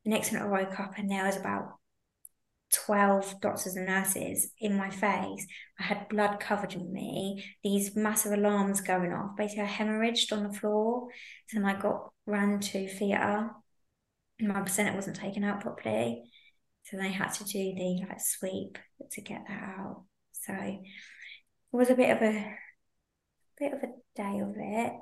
[0.04, 1.78] the next minute I woke up and there was about
[2.74, 5.46] 12 doctors and nurses in my face.
[5.80, 9.36] I had blood covered in me, these massive alarms going off.
[9.38, 11.08] Basically, I hemorrhaged on the floor.
[11.48, 13.50] So then I got ran to theatre.
[14.40, 16.24] My placenta wasn't taken out properly.
[16.86, 18.78] So they had to do the like sweep
[19.12, 20.04] to get that out.
[20.32, 20.80] So it
[21.72, 22.58] was a bit of a
[23.60, 24.94] bit of a day of it.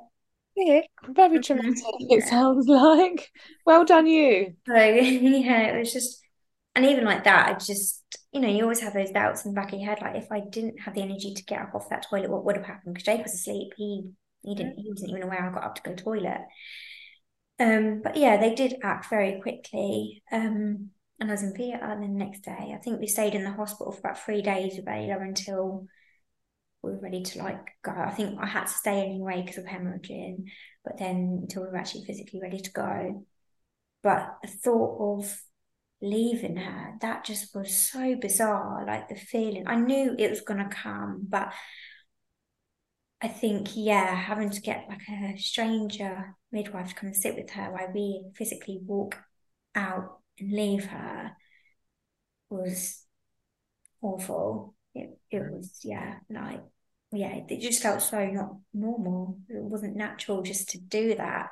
[0.55, 3.29] Yeah, very traumatic, it sounds like.
[3.65, 4.55] Well done, you.
[4.67, 6.21] So, yeah, it was just
[6.75, 9.55] and even like that, I just, you know, you always have those doubts in the
[9.59, 10.01] back of your head.
[10.01, 12.55] Like, if I didn't have the energy to get up off that toilet, what would
[12.55, 12.93] have happened?
[12.93, 13.73] Because Jake was asleep.
[13.75, 14.12] He
[14.43, 16.41] he didn't he wasn't even aware I got up to go to toilet.
[17.59, 20.23] Um, but yeah, they did act very quickly.
[20.31, 21.53] Um, and I was in.
[21.59, 24.77] And the next day, I think we stayed in the hospital for about three days
[24.77, 25.88] with Ayla until
[26.81, 27.91] we were ready to like go.
[27.91, 30.45] I think I had to stay anyway because of hemorrhaging,
[30.83, 33.25] but then until we were actually physically ready to go.
[34.03, 35.41] but the thought of
[36.01, 38.85] leaving her, that just was so bizarre.
[38.85, 41.53] Like the feeling, I knew it was going to come, but
[43.21, 47.49] I think, yeah, having to get like a stranger midwife to come and sit with
[47.51, 49.17] her while we physically walk
[49.75, 51.31] out and leave her
[52.49, 53.03] was
[54.01, 54.75] awful.
[54.99, 55.51] It it mm.
[55.51, 56.62] was yeah, like
[57.12, 59.39] yeah, it just felt so not normal.
[59.49, 61.49] It wasn't natural just to do that.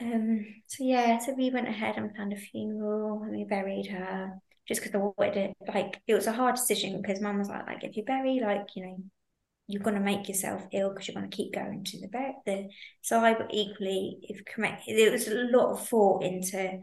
[0.00, 0.46] Um.
[0.66, 4.34] So yeah, so we went ahead and planned a funeral and we buried her
[4.68, 5.56] just because I wanted it.
[5.66, 8.68] Like it was a hard decision because Mum was like, like if you bury, like
[8.74, 8.96] you know,
[9.68, 12.34] you're going to make yourself ill because you're going to keep going to the bed.
[12.44, 12.68] The
[13.02, 16.80] so I equally, if correct, there was a lot of thought into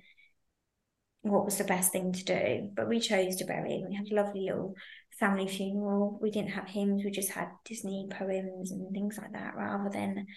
[1.22, 2.70] what was the best thing to do.
[2.76, 3.88] But we chose to bury him.
[3.90, 4.76] We had a lovely little
[5.20, 6.20] family funeral.
[6.22, 10.28] We didn't have hymns, we just had Disney poems and things like that rather than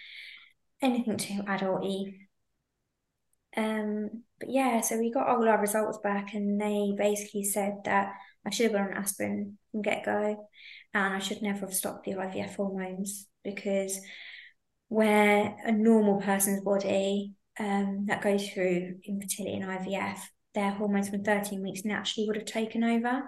[0.83, 2.19] anything too adulty.
[3.57, 8.13] Um, but yeah, so we got all our results back and they basically said that
[8.45, 10.49] I should have gone on aspirin from get go
[10.93, 13.99] and I should never have stopped the IVF hormones because
[14.89, 20.19] where a normal person's body um, that goes through infertility and IVF
[20.57, 23.23] their hormones from 13 weeks naturally would have taken over,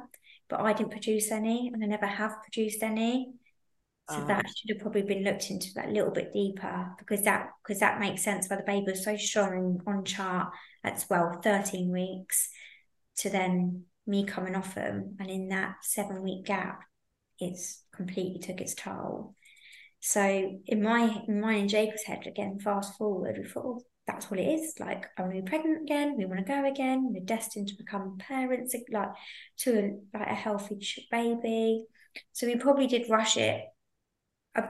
[0.48, 3.32] but I didn't produce any and I never have produced any.
[4.10, 7.22] So um, that should have probably been looked into that a little bit deeper because
[7.24, 10.50] that because that makes sense why the baby was so strong on chart
[10.82, 12.48] at well 13 weeks
[13.18, 16.80] to then me coming off them and in that seven week gap
[17.38, 19.34] it's completely took its toll.
[20.00, 24.30] So in my in mine and Jacob's head again, fast forward, we thought, oh, that's
[24.30, 24.74] what it is.
[24.80, 26.16] Like, I want to be pregnant again.
[26.16, 27.10] We want to go again.
[27.12, 29.10] We're destined to become parents, like
[29.58, 31.84] to a, like a healthy baby.
[32.32, 33.62] So we probably did rush it
[34.56, 34.64] a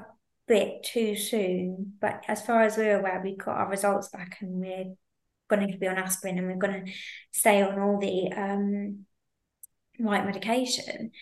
[0.49, 1.95] bit too soon.
[2.01, 4.93] But as far as we're aware, we got our results back, and we're
[5.49, 6.93] going to be on aspirin, and we're going to
[7.31, 9.07] stay on all the um,
[10.01, 11.13] right medication.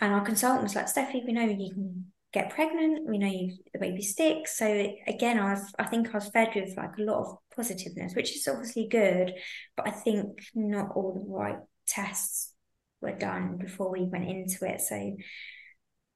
[0.00, 3.08] And our consultant was like, Steffi, we know you can get pregnant.
[3.08, 4.56] We know you, the baby sticks.
[4.56, 4.66] So
[5.06, 8.36] again, I was, I think I was fed with like a lot of positiveness, which
[8.36, 9.34] is obviously good,
[9.76, 12.52] but I think not all the right tests
[13.00, 14.80] were done before we went into it.
[14.80, 15.16] So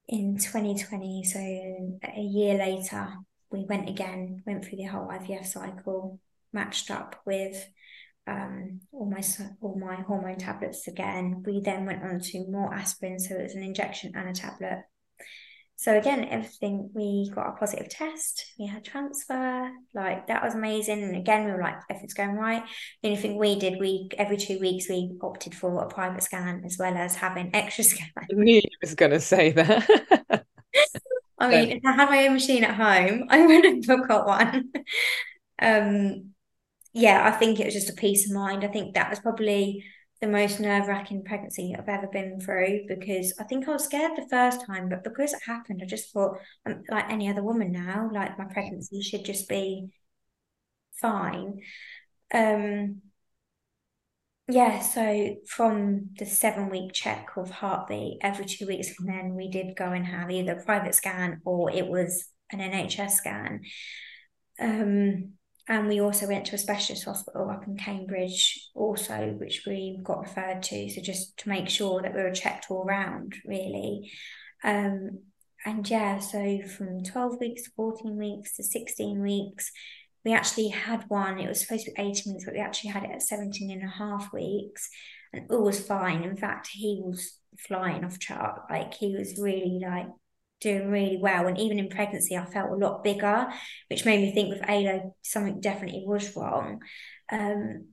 [0.09, 3.13] in 2020, so a year later,
[3.51, 6.21] we went again, went through the whole IVF cycle,
[6.53, 7.69] matched up with
[8.27, 9.23] um, all my
[9.61, 11.43] all my hormone tablets again.
[11.45, 14.85] We then went on to more aspirin, so it was an injection and a tablet
[15.77, 21.03] so again, everything we got a positive test, we had transfer, like that was amazing.
[21.03, 22.63] And again, we were like, if it's going right.
[23.03, 26.63] The only thing we did, we every two weeks we opted for a private scan
[26.65, 28.09] as well as having extra scan.
[28.17, 30.45] I knew you was gonna say that.
[31.39, 34.71] I mean, if I had my own machine at home, I would have got one.
[35.61, 36.31] um,
[36.93, 38.65] yeah, I think it was just a peace of mind.
[38.65, 39.85] I think that was probably
[40.25, 44.13] the most nerve wracking pregnancy I've ever been through because I think I was scared
[44.17, 47.73] the first time, but because it happened, I just thought, I'm like any other woman
[47.73, 49.91] now, like my pregnancy should just be
[50.99, 51.61] fine.
[52.33, 53.03] Um,
[54.49, 59.51] yeah, so from the seven week check of heartbeat every two weeks, and then we
[59.51, 63.61] did go and have either a private scan or it was an NHS scan.
[64.59, 65.35] Um,
[65.69, 70.21] and we also went to a specialist hospital up in Cambridge, also, which we got
[70.21, 70.91] referred to.
[70.91, 74.13] So just to make sure that we were checked all round, really.
[74.63, 75.21] Um,
[75.65, 79.71] and yeah, so from 12 weeks to 14 weeks to 16 weeks,
[80.23, 81.39] we actually had one.
[81.39, 83.85] It was supposed to be 18 weeks, but we actually had it at 17 and
[83.85, 84.91] a half weeks.
[85.33, 86.25] And all was fine.
[86.25, 88.63] In fact, he was flying off chart.
[88.69, 90.09] Like he was really like
[90.65, 91.47] doing really well.
[91.47, 93.47] And even in pregnancy, I felt a lot bigger,
[93.89, 96.81] which made me think with Ayla, something definitely was wrong.
[97.31, 97.89] Um,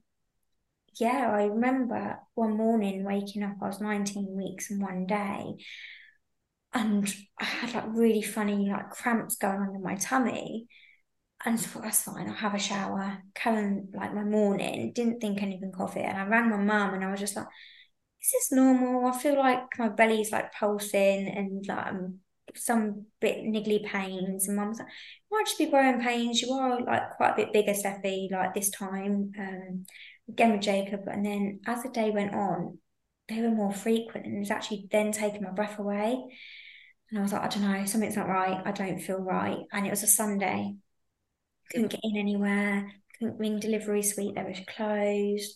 [0.99, 5.55] yeah, I remember one morning waking up, I was 19 weeks and one day,
[6.73, 10.67] and I had like really funny like cramps going on in my tummy.
[11.43, 13.17] And I thought, that's fine, I'll have a shower.
[13.33, 16.05] Karen, like my morning, didn't think anything of it.
[16.05, 17.47] And I rang my mum and I was just like,
[18.23, 19.07] is this normal?
[19.07, 22.19] I feel like my belly's like pulsing and like I'm
[22.55, 24.87] some bit niggly pains, and mum's like,
[25.31, 26.41] might just be growing pains.
[26.41, 29.31] You are like quite a bit bigger, Steffi, like this time.
[29.37, 29.85] Um,
[30.29, 32.77] again with Jacob, and then as the day went on,
[33.27, 36.17] they were more frequent, and it was actually then taking my breath away.
[37.09, 38.61] And I was like, I don't know, something's not right.
[38.63, 39.59] I don't feel right.
[39.73, 40.75] And it was a Sunday.
[41.69, 42.89] Couldn't get in anywhere.
[43.19, 44.35] Couldn't ring delivery suite.
[44.35, 45.53] They were closed.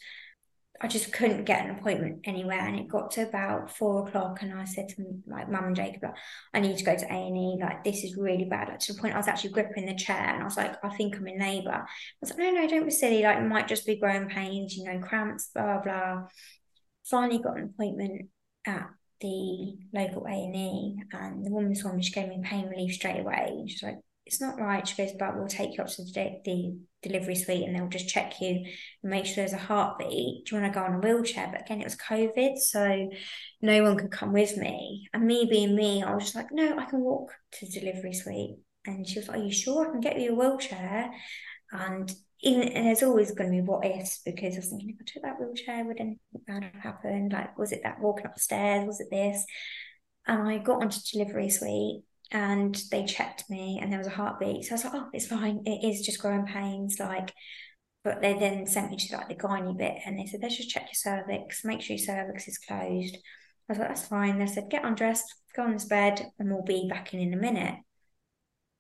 [0.82, 4.54] I just couldn't get an appointment anywhere, and it got to about four o'clock, and
[4.54, 6.16] I said to like mum and Jacob, like,
[6.54, 7.58] I need to go to A and E.
[7.62, 8.70] Like this is really bad.
[8.70, 10.90] Like to the point I was actually gripping the chair, and I was like, I
[10.96, 11.72] think I'm in labour.
[11.72, 11.86] I
[12.22, 13.24] was like, no, no, don't be silly.
[13.24, 16.24] Like it might just be growing pains, you know, cramps, blah blah.
[17.06, 18.30] Finally got an appointment
[18.68, 18.90] at
[19.22, 22.04] the local A and E, and the woman saw me.
[22.04, 24.88] She gave me pain relief straight away, she's like, it's not right.
[24.88, 28.10] She goes, but we'll take you up to the, the delivery suite and they'll just
[28.10, 28.66] check you and
[29.04, 30.46] make sure there's a heartbeat.
[30.46, 31.50] Do you want to go on a wheelchair?
[31.52, 33.10] But again, it was COVID, so
[33.62, 35.08] no one could come with me.
[35.14, 38.14] And me being me, I was just like, no, I can walk to the delivery
[38.14, 38.58] suite.
[38.88, 41.12] And she was like, Are you sure I can get you a wheelchair?
[41.72, 42.12] And
[42.42, 45.06] in, and there's always going to be what ifs because I was thinking if I
[45.06, 47.34] took that wheelchair, would anything bad have happened?
[47.34, 48.86] Like, was it that walking upstairs?
[48.86, 49.46] Was it this?
[50.28, 54.66] And I got onto delivery suite and they checked me and there was a heartbeat.
[54.66, 55.62] So I was like, oh, it's fine.
[55.66, 57.00] It is just growing pains.
[57.00, 57.34] Like,
[58.04, 60.70] but they then sent me to like the gynae bit and they said, let's just
[60.70, 63.16] check your cervix, make sure your cervix is closed.
[63.16, 64.38] I was like, that's fine.
[64.38, 67.38] They said, get undressed, go on this bed, and we'll be back in in a
[67.38, 67.76] minute.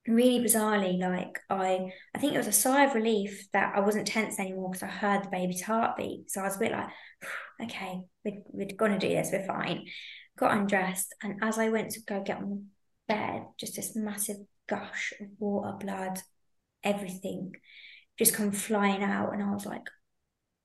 [0.08, 4.06] Really bizarrely, like I, I think it was a sigh of relief that I wasn't
[4.06, 6.30] tense anymore because I heard the baby's heartbeat.
[6.30, 6.90] So I was a bit like,
[7.64, 9.88] okay, we're, we're gonna do this, we're fine.
[10.38, 12.68] Got undressed, and as I went to go get on
[13.08, 14.38] bed, just this massive
[14.68, 16.20] gush of water, blood,
[16.84, 17.54] everything
[18.18, 19.34] just come flying out.
[19.34, 19.88] And I was like,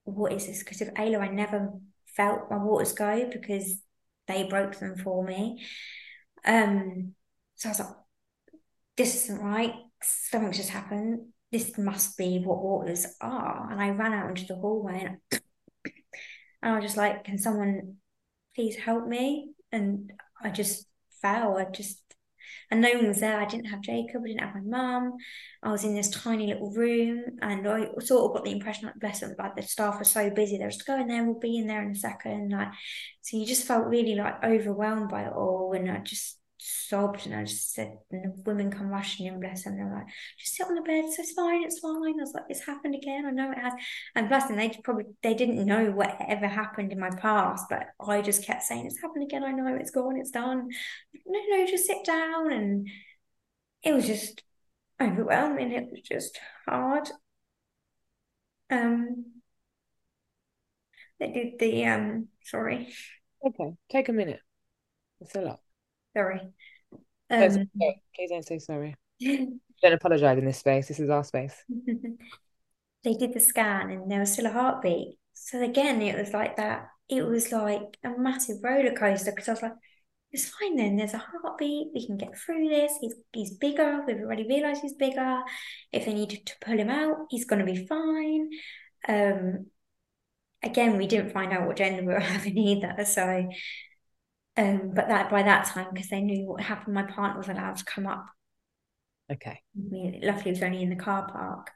[0.05, 0.61] what is this?
[0.61, 1.73] Because of Ayla, I never
[2.17, 3.81] felt my waters go because
[4.29, 5.65] they broke them for me.
[6.45, 7.15] Um,
[7.57, 7.89] so I was like,
[8.97, 9.75] this isn't right.
[10.03, 11.29] Something's just happened.
[11.53, 13.71] This must be what waters are.
[13.71, 15.43] And I ran out into the hallway and,
[16.63, 17.97] and I was just like, can someone
[18.55, 19.53] please help me?
[19.73, 20.13] And
[20.43, 20.87] I just
[21.21, 21.59] fell.
[21.59, 22.03] I just
[22.71, 23.39] and no one was there.
[23.39, 25.17] I didn't have Jacob, I didn't have my mum.
[25.63, 28.99] I was in this tiny little room, and I sort of got the impression, like,
[28.99, 30.59] bless them, like the staff were so busy.
[30.59, 32.51] They're just going there, we'll be in there in a second.
[32.51, 32.69] Like,
[33.21, 37.35] so you just felt really like overwhelmed by it all, and I just sobbed and
[37.35, 39.77] I just said, and the women come rushing in, bless them.
[39.77, 40.07] They're like,
[40.39, 41.05] just sit on the bed.
[41.13, 42.19] So it's fine, it's fine.
[42.19, 43.27] I was like, it's happened again.
[43.27, 43.73] I know it has.
[44.15, 47.87] And bless them, they probably they didn't know what ever happened in my past, but
[48.01, 49.45] I just kept saying, it's happened again.
[49.45, 50.69] I know it's gone, it's done.
[51.27, 52.53] No, no, just sit down.
[52.53, 52.89] And
[53.83, 54.43] it was just
[55.01, 55.73] overwhelming.
[55.73, 56.39] It was just
[56.69, 57.09] hard.
[58.71, 59.25] Um,
[61.19, 62.29] they did the um.
[62.45, 62.93] Sorry.
[63.45, 64.41] Okay, take a minute.
[65.21, 65.61] It's a lot.
[66.17, 66.41] Sorry.
[67.31, 67.71] Um,
[68.15, 68.97] Please don't say sorry.
[69.21, 70.89] don't apologize in this space.
[70.89, 71.55] This is our space.
[73.05, 75.17] they did the scan and there was still a heartbeat.
[75.33, 76.89] So again, it was like that.
[77.09, 79.73] It was like a massive roller coaster because I was like,
[80.33, 80.97] it's fine then.
[80.97, 81.89] There's a heartbeat.
[81.93, 82.93] We can get through this.
[83.01, 84.05] He's he's bigger.
[84.07, 85.41] We've already realised he's bigger.
[85.93, 88.51] If they needed to pull him out, he's going to be fine.
[89.09, 89.67] Um,
[90.63, 93.05] again, we didn't find out what gender we were having either.
[93.05, 93.49] So
[94.57, 97.77] um, but that by that time, because they knew what happened, my partner was allowed
[97.77, 98.27] to come up.
[99.31, 99.61] Okay.
[99.77, 101.71] I mean, luckily, it was only in the car park.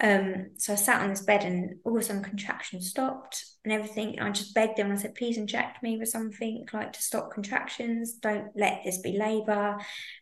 [0.00, 3.72] Um, so I sat on this bed and all of a sudden contractions stopped and
[3.72, 4.18] everything.
[4.18, 4.90] I just begged them.
[4.90, 8.14] I said, please inject me with something like to stop contractions.
[8.14, 9.76] Don't let this be labour.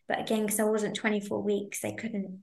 [0.07, 2.41] But again, because I wasn't 24 weeks, they couldn't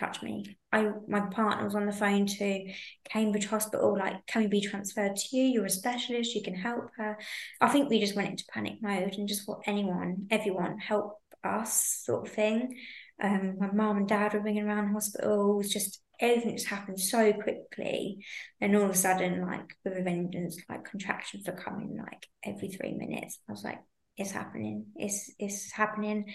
[0.00, 0.56] touch me.
[0.72, 2.72] I my partner was on the phone to
[3.08, 5.44] Cambridge Hospital, like, can we be transferred to you?
[5.44, 7.18] You're a specialist, you can help her.
[7.60, 12.02] I think we just went into panic mode and just what anyone, everyone help us
[12.04, 12.76] sort of thing.
[13.22, 18.24] Um, my mom and dad were ringing around hospitals, just everything just happened so quickly.
[18.60, 22.68] And all of a sudden, like with a vengeance, like contractions were coming like every
[22.68, 23.38] three minutes.
[23.48, 23.80] I was like,
[24.16, 26.26] it's happening, it's it's happening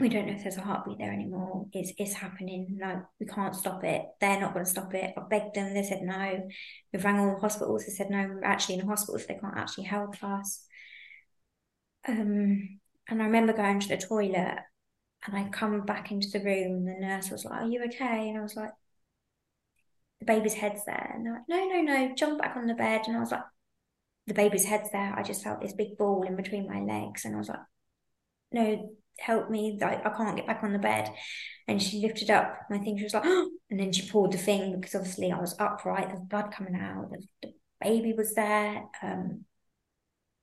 [0.00, 1.66] we don't know if there's a heartbeat there anymore.
[1.72, 2.78] It's it's happening.
[2.78, 4.06] No, we can't stop it.
[4.20, 5.14] They're not going to stop it.
[5.16, 5.74] I begged them.
[5.74, 6.48] They said no.
[6.92, 7.84] We rang all the hospitals.
[7.84, 8.26] They said no.
[8.26, 9.26] We're actually in the hospitals.
[9.26, 10.64] They can't actually help us.
[12.08, 14.58] Um, and I remember going to the toilet,
[15.26, 18.28] and I come back into the room, and the nurse was like, "Are you okay?"
[18.28, 18.72] And I was like,
[20.20, 22.14] "The baby's head's there." And they're like, "No, no, no.
[22.14, 23.44] Jump back on the bed." And I was like,
[24.26, 27.34] "The baby's head's there." I just felt this big ball in between my legs, and
[27.34, 27.60] I was like,
[28.52, 29.78] "No." Help me.
[29.80, 31.12] like I can't get back on the bed.
[31.68, 32.98] And she lifted up my thing.
[32.98, 36.08] She was like, oh, and then she pulled the thing because obviously I was upright.
[36.08, 37.10] There's blood coming out.
[37.42, 38.84] The, baby was there.
[39.02, 39.44] Um,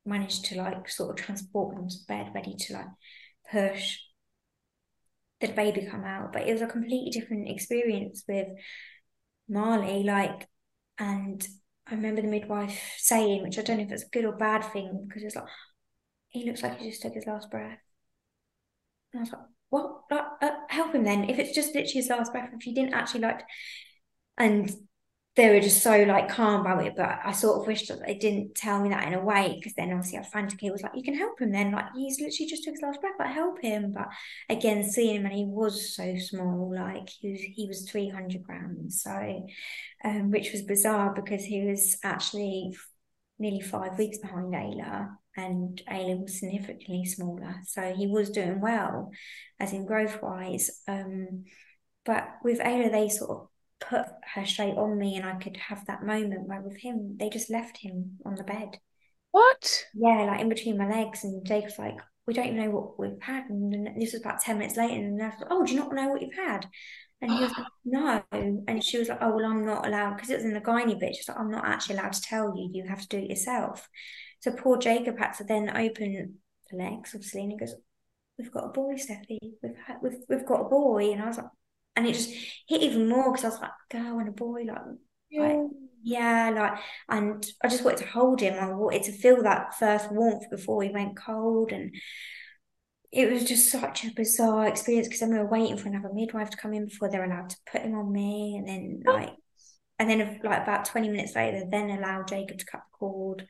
[0.05, 2.87] managed to like sort of transport them to bed, ready to like
[3.51, 3.97] push
[5.39, 6.33] the baby come out.
[6.33, 8.47] But it was a completely different experience with
[9.49, 10.03] Marley.
[10.03, 10.47] Like,
[10.97, 11.45] and
[11.85, 14.63] I remember the midwife saying, which I don't know if it's a good or bad
[14.71, 15.45] thing, because it's like,
[16.29, 17.79] he looks like he just took his last breath.
[19.13, 20.01] And I was like, what?
[20.11, 21.29] Uh, uh, help him then.
[21.29, 23.41] If it's just literally his last breath, if he didn't actually like,
[24.37, 24.71] and
[25.35, 26.95] they were just so like calm about it.
[26.95, 29.73] But I sort of wish that they didn't tell me that in a way because
[29.75, 31.71] then obviously I frantically was like, you can help him then.
[31.71, 33.93] Like he's literally just took his last breath, like help him.
[33.93, 34.07] But
[34.49, 39.03] again, seeing him and he was so small, like he was he was 300 grams.
[39.03, 39.45] So
[40.03, 42.75] um, which was bizarre because he was actually
[43.39, 47.55] nearly five weeks behind Ayla and Ayla was significantly smaller.
[47.65, 49.11] So he was doing well
[49.59, 50.81] as in growth wise.
[50.87, 51.45] Um,
[52.05, 53.47] but with Ayla, they sort of
[53.79, 57.29] put her straight on me and I could have that moment where with him, they
[57.29, 58.79] just left him on the bed.
[59.31, 59.85] What?
[59.93, 61.23] Yeah, like in between my legs.
[61.23, 63.43] And Jake was like, we don't even know what we've had.
[63.49, 64.95] And this was about 10 minutes later.
[64.95, 66.67] And I was like, oh, do you not know what you've had?
[67.21, 68.23] And he was like, no.
[68.31, 70.99] And she was like, oh, well, I'm not allowed, because it was in the gynae
[70.99, 71.15] bit.
[71.15, 72.69] She's like, I'm not actually allowed to tell you.
[72.73, 73.87] You have to do it yourself.
[74.39, 77.41] So poor Jacob had to then open the legs, obviously.
[77.41, 77.75] And he goes,
[78.37, 79.39] we've got a boy, Steffi.
[79.61, 81.11] We've, had, we've, we've got a boy.
[81.11, 81.47] And I was like,
[81.95, 82.29] and it just
[82.67, 84.81] hit even more because I was like, girl and a boy, like,
[85.31, 85.41] yeah.
[85.41, 85.59] like,
[86.03, 86.79] yeah, like,
[87.09, 88.53] and I just wanted to hold him.
[88.53, 91.93] I wanted to feel that first warmth before he went cold, and
[93.11, 96.51] it was just such a bizarre experience because then we were waiting for another midwife
[96.51, 99.13] to come in before they're allowed to put him on me, and then oh.
[99.13, 99.33] like,
[99.97, 103.47] and then like about twenty minutes later, then allowed Jacob to cut the cord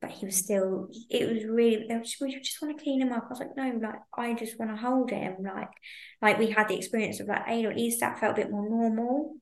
[0.00, 1.86] but he was still it was really
[2.20, 3.24] we just want to clean him up.
[3.26, 5.70] I was like no like i just want to hold him like
[6.22, 8.68] like we had the experience of like or at least that felt a bit more
[8.68, 9.36] normal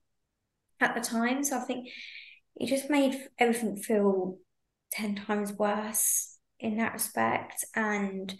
[0.79, 1.43] at the time.
[1.43, 1.89] So i think
[2.55, 4.37] it just made everything feel
[4.91, 7.63] 10 times worse in that respect.
[7.75, 8.33] And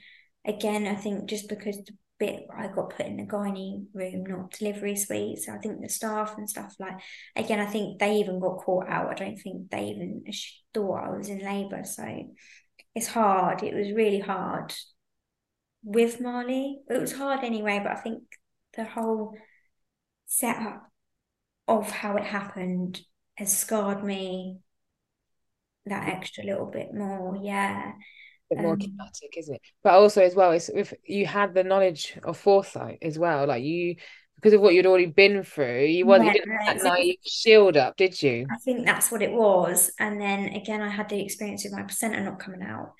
[0.45, 4.51] again i think just because the bit I got put in the gynae room, not
[4.51, 5.39] delivery suite.
[5.39, 6.97] So I think the staff and stuff like
[7.35, 9.09] again, I think they even got caught out.
[9.09, 10.23] I don't think they even
[10.73, 11.83] thought I was in labour.
[11.83, 12.05] So
[12.95, 13.63] it's hard.
[13.63, 14.73] It was really hard
[15.83, 16.79] with Marley.
[16.89, 18.23] It was hard anyway, but I think
[18.75, 19.35] the whole
[20.25, 20.89] setup
[21.67, 23.01] of how it happened
[23.35, 24.57] has scarred me
[25.85, 27.37] that extra little bit more.
[27.41, 27.93] Yeah
[28.49, 29.61] bit more um, kinetic, isn't it?
[29.83, 33.63] But also as well, it's if you had the knowledge of foresight as well, like
[33.63, 33.95] you
[34.35, 37.97] because of what you'd already been through, you wasn't yeah, you that naive shield up,
[37.97, 38.45] did you?
[38.51, 39.91] I think that's what it was.
[39.99, 42.93] And then again, I had the experience with my placenta not coming out.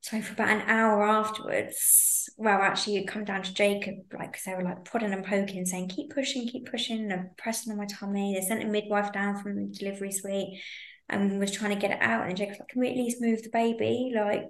[0.00, 4.44] So for about an hour afterwards, well, actually, you come down to Jacob, like, because
[4.44, 7.86] they were like prodding and poking, saying, keep pushing, keep pushing, and pressing on my
[7.86, 8.34] tummy.
[8.34, 10.60] They sent a midwife down from the delivery suite
[11.08, 12.26] and was trying to get it out.
[12.26, 14.12] And Jacob's like, can we at least move the baby?
[14.14, 14.42] Like,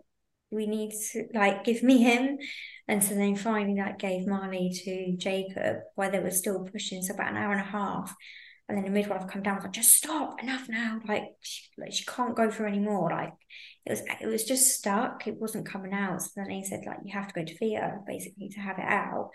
[0.54, 2.38] we need to like give me him.
[2.86, 7.02] And so then finally that gave Marley to Jacob while they were still pushing.
[7.02, 8.14] So about an hour and a half.
[8.68, 11.00] And then the midwife come down was like just stop enough now.
[11.06, 13.32] Like she, like she can't go through anymore like
[13.84, 15.26] it was it was just stuck.
[15.26, 16.22] It wasn't coming out.
[16.22, 18.86] So then he said like you have to go to theatre basically to have it
[18.86, 19.30] out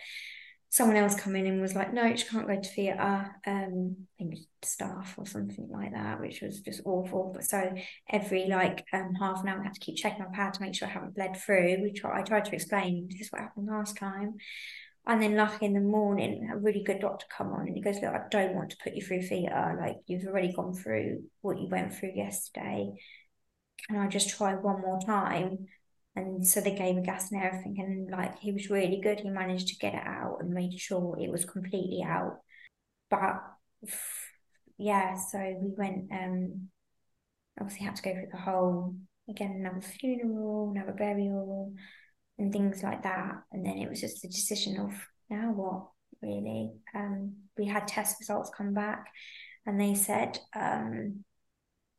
[0.69, 4.23] someone else come in and was like, no, she can't go to theatre, um, I
[4.23, 7.31] think staff or something like that, which was just awful.
[7.33, 7.73] But so
[8.09, 10.75] every like um half an hour I had to keep checking my pad to make
[10.75, 11.81] sure I haven't bled through.
[11.81, 14.35] We try I tried to explain this is what happened last time.
[15.07, 17.95] And then lucky in the morning, a really good doctor come on and he goes,
[17.95, 19.75] Look, I don't want to put you through theatre.
[19.79, 22.93] Like you've already gone through what you went through yesterday.
[23.87, 25.67] Can I just try one more time?
[26.15, 29.19] And so they gave me gas and everything and like he was really good.
[29.19, 32.39] He managed to get it out and made sure it was completely out.
[33.09, 33.41] But
[34.77, 36.69] yeah so we went um
[37.59, 38.95] obviously had to go through the whole
[39.29, 41.73] again another funeral another burial
[42.37, 43.43] and things like that.
[43.51, 44.91] And then it was just a decision of
[45.29, 45.87] now what
[46.21, 46.71] really?
[46.95, 49.07] Um we had test results come back
[49.65, 51.23] and they said um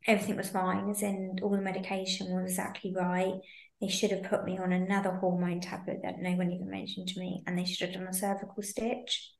[0.07, 3.35] everything was fine as in all the medication was exactly right
[3.81, 7.21] they should have put me on another hormone tablet that no one even mentioned to
[7.21, 9.33] me, and they should have done a cervical stitch.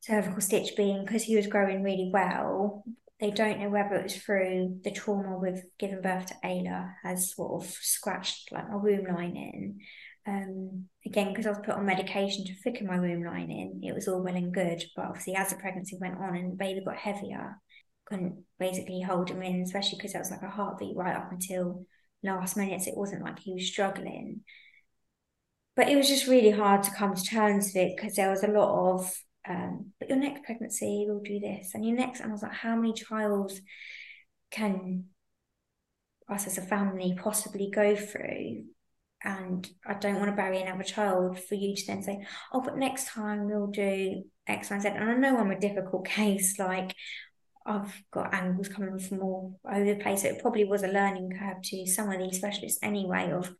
[0.00, 2.84] Cervical stitch being because he was growing really well.
[3.20, 7.34] They don't know whether it was through the trauma with giving birth to Ayla has
[7.34, 9.80] sort of scratched like my womb lining.
[10.26, 14.06] Um, again, because I was put on medication to thicken my womb lining, it was
[14.06, 14.84] all well and good.
[14.94, 17.56] But obviously, as the pregnancy went on and the baby got heavier,
[18.04, 21.86] couldn't basically hold him in, especially because that was like a heartbeat right up until
[22.22, 22.86] last minutes.
[22.86, 24.40] It wasn't like he was struggling.
[25.76, 28.42] But it was just really hard to come to terms with it because there was
[28.42, 29.12] a lot of,
[29.48, 32.52] um, but your next pregnancy will do this, and your next, and I was like,
[32.52, 33.60] how many trials
[34.50, 35.04] can
[36.28, 38.64] us as a family possibly go through?
[39.22, 42.76] And I don't want to bury another child for you to then say, oh, but
[42.76, 46.58] next time we'll do X, Y, and And I know I'm a difficult case.
[46.58, 46.94] Like
[47.68, 50.22] I've got angles coming from all over the place.
[50.22, 53.54] So it probably was a learning curve to some of these specialists anyway of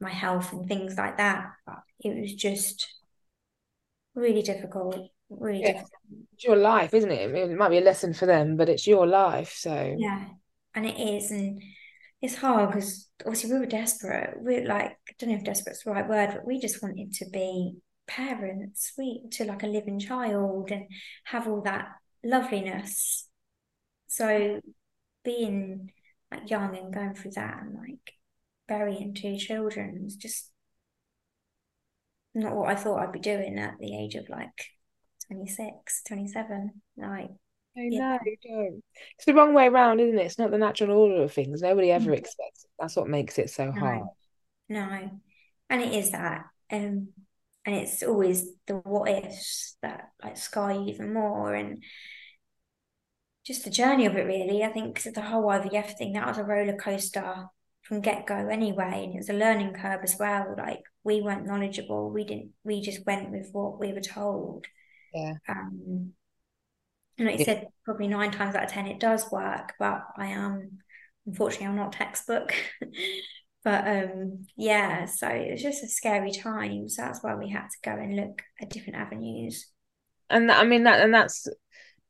[0.00, 1.46] my health and things like that.
[1.66, 2.88] But it was just
[4.14, 4.96] really difficult,
[5.28, 5.68] really Yeah.
[5.68, 5.90] difficult.
[6.34, 7.24] It's your life, isn't it?
[7.24, 9.52] I mean, it might be a lesson for them, but it's your life.
[9.52, 10.26] So Yeah,
[10.74, 11.62] and it is, and
[12.22, 14.34] it's hard because obviously we were desperate.
[14.38, 17.28] We're like, I don't know if desperate's the right word, but we just wanted to
[17.30, 20.86] be parents, we to like a living child and
[21.24, 21.88] have all that
[22.24, 23.26] loveliness.
[24.08, 24.60] So
[25.24, 25.92] being
[26.30, 28.14] like young and going through that and like
[28.68, 30.50] burying two children was just
[32.34, 34.48] not what I thought I'd be doing at the age of like
[35.26, 36.82] 26, 27.
[36.96, 37.30] Like,
[37.76, 38.18] I know.
[39.16, 40.26] It's the wrong way around, isn't it?
[40.26, 41.62] It's not the natural order of things.
[41.62, 42.18] Nobody ever Mm.
[42.18, 42.70] expects it.
[42.78, 44.02] That's what makes it so hard.
[44.68, 45.20] no, no.
[45.68, 46.46] And it is that.
[46.70, 47.08] Um,
[47.66, 51.82] and it's always the what ifs that like scar you even more and
[53.46, 54.62] just the journey of it really.
[54.64, 57.46] I think because the whole IVF thing, that was a roller coaster
[57.82, 60.54] from get-go anyway, and it was a learning curve as well.
[60.56, 62.10] Like we weren't knowledgeable.
[62.10, 64.66] We didn't we just went with what we were told.
[65.12, 65.34] Yeah.
[65.48, 66.14] Um
[67.18, 67.44] and like you Yeah.
[67.44, 70.78] said, probably nine times out of ten it does work, but I am
[71.26, 72.54] unfortunately I'm not textbook.
[73.62, 76.88] But um yeah, so it was just a scary time.
[76.88, 79.66] So that's why we had to go and look at different avenues.
[80.28, 81.46] And I mean that, and that's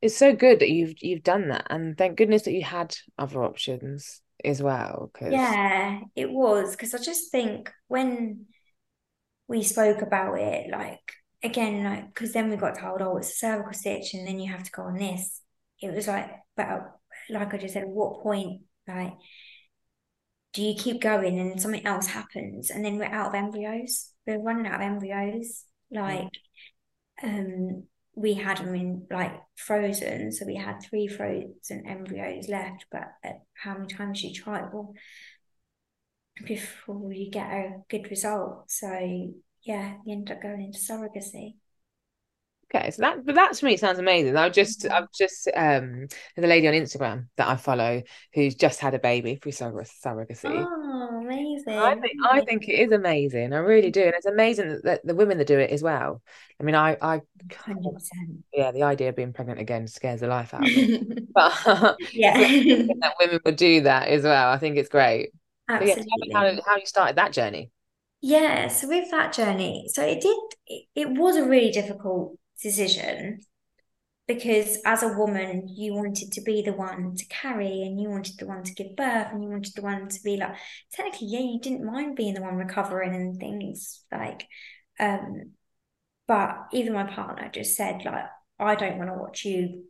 [0.03, 3.45] it's so good that you've you've done that, and thank goodness that you had other
[3.45, 5.11] options as well.
[5.13, 8.47] Because Yeah, it was because I just think when
[9.49, 13.35] we spoke about it, like again, like because then we got told, oh, it's a
[13.37, 15.41] cervical stitch, and then you have to go on this.
[15.81, 16.93] It was like, but
[17.31, 19.13] like I just said, what point, like,
[20.53, 24.13] do you keep going and something else happens, and then we're out of embryos?
[24.27, 25.65] We're running out of embryos.
[25.91, 26.29] Like,
[27.23, 27.85] um,
[28.15, 32.87] we had them in like frozen, so we had three frozen embryos left.
[32.91, 34.63] But at how many times you try?
[34.73, 34.95] Well,
[36.45, 38.71] before you get a good result.
[38.71, 39.33] So
[39.63, 41.57] yeah, you end up going into surrogacy.
[42.73, 44.37] Okay, so that but that to me sounds amazing.
[44.37, 46.07] I just I've just um
[46.37, 48.03] there's a lady on Instagram that I follow
[48.33, 50.64] who's just had a baby through surrog- surrogacy.
[50.64, 51.77] Oh, amazing.
[51.77, 53.53] I think I think it is amazing.
[53.53, 56.23] I really do, and it's amazing that, the women that do it as well.
[56.61, 58.45] I mean, I I 100%.
[58.55, 61.01] yeah, the idea of being pregnant again scares the life out of me.
[61.35, 61.53] But
[62.12, 64.51] Yeah, that women would do that as well.
[64.51, 65.31] I think it's great.
[65.66, 66.62] But yeah, tell me how absolutely.
[66.66, 67.71] how you started that journey.
[68.21, 73.41] Yeah, so with that journey, so it did, it, it was a really difficult decision
[74.31, 78.39] because as a woman, you wanted to be the one to carry and you wanted
[78.39, 80.55] the one to give birth and you wanted the one to be like,
[80.93, 84.47] technically, yeah, you didn't mind being the one recovering and things like,
[85.01, 85.51] um,
[86.29, 88.27] but even my partner just said, like,
[88.61, 89.87] I don't want to watch you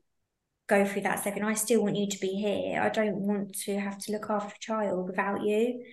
[0.68, 1.44] go through that second.
[1.44, 2.80] I still want you to be here.
[2.80, 5.84] I don't want to have to look after a child without you.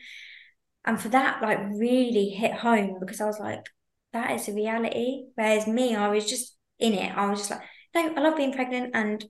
[0.86, 3.66] And for that, like, really hit home because I was like,
[4.14, 5.26] that is a reality.
[5.36, 7.16] Whereas me, I was just in it.
[7.16, 7.62] I was just like,
[7.96, 9.26] no, I love being pregnant and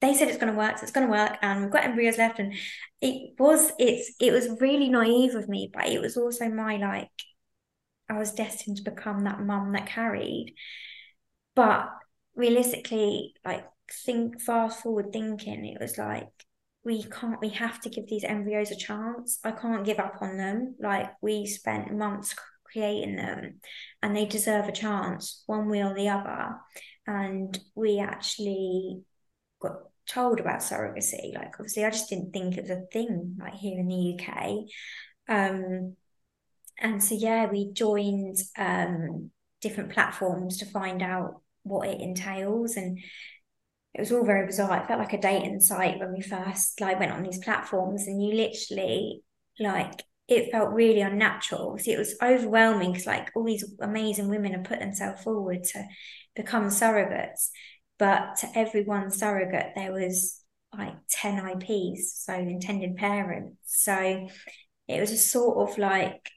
[0.00, 2.16] they said it's going to work, so it's going to work, and we've got embryos
[2.16, 2.38] left.
[2.38, 2.54] And
[3.02, 7.10] it was, it's, it was really naive of me, but it was also my like,
[8.08, 10.54] I was destined to become that mum that carried.
[11.54, 11.90] But
[12.34, 13.66] realistically, like,
[14.06, 16.28] think fast forward thinking, it was like,
[16.82, 19.38] we can't, we have to give these embryos a chance.
[19.44, 20.76] I can't give up on them.
[20.80, 22.34] Like, we spent months
[22.72, 23.60] creating them
[24.02, 26.56] and they deserve a chance, one way or the other.
[27.06, 29.02] And we actually
[29.60, 31.34] got told about surrogacy.
[31.34, 34.56] Like, obviously, I just didn't think it was a thing like here in the UK.
[35.28, 35.96] Um,
[36.78, 42.76] and so, yeah, we joined um, different platforms to find out what it entails.
[42.76, 42.98] And
[43.94, 44.82] it was all very bizarre.
[44.82, 48.22] It felt like a dating site when we first like went on these platforms, and
[48.22, 49.22] you literally
[49.58, 51.76] like it felt really unnatural.
[51.76, 55.84] See, it was overwhelming because like all these amazing women have put themselves forward to
[56.36, 57.48] become surrogates,
[57.98, 60.40] but to every one surrogate there was
[60.76, 63.56] like 10 IPs, so intended parents.
[63.64, 64.28] So
[64.86, 66.30] it was a sort of like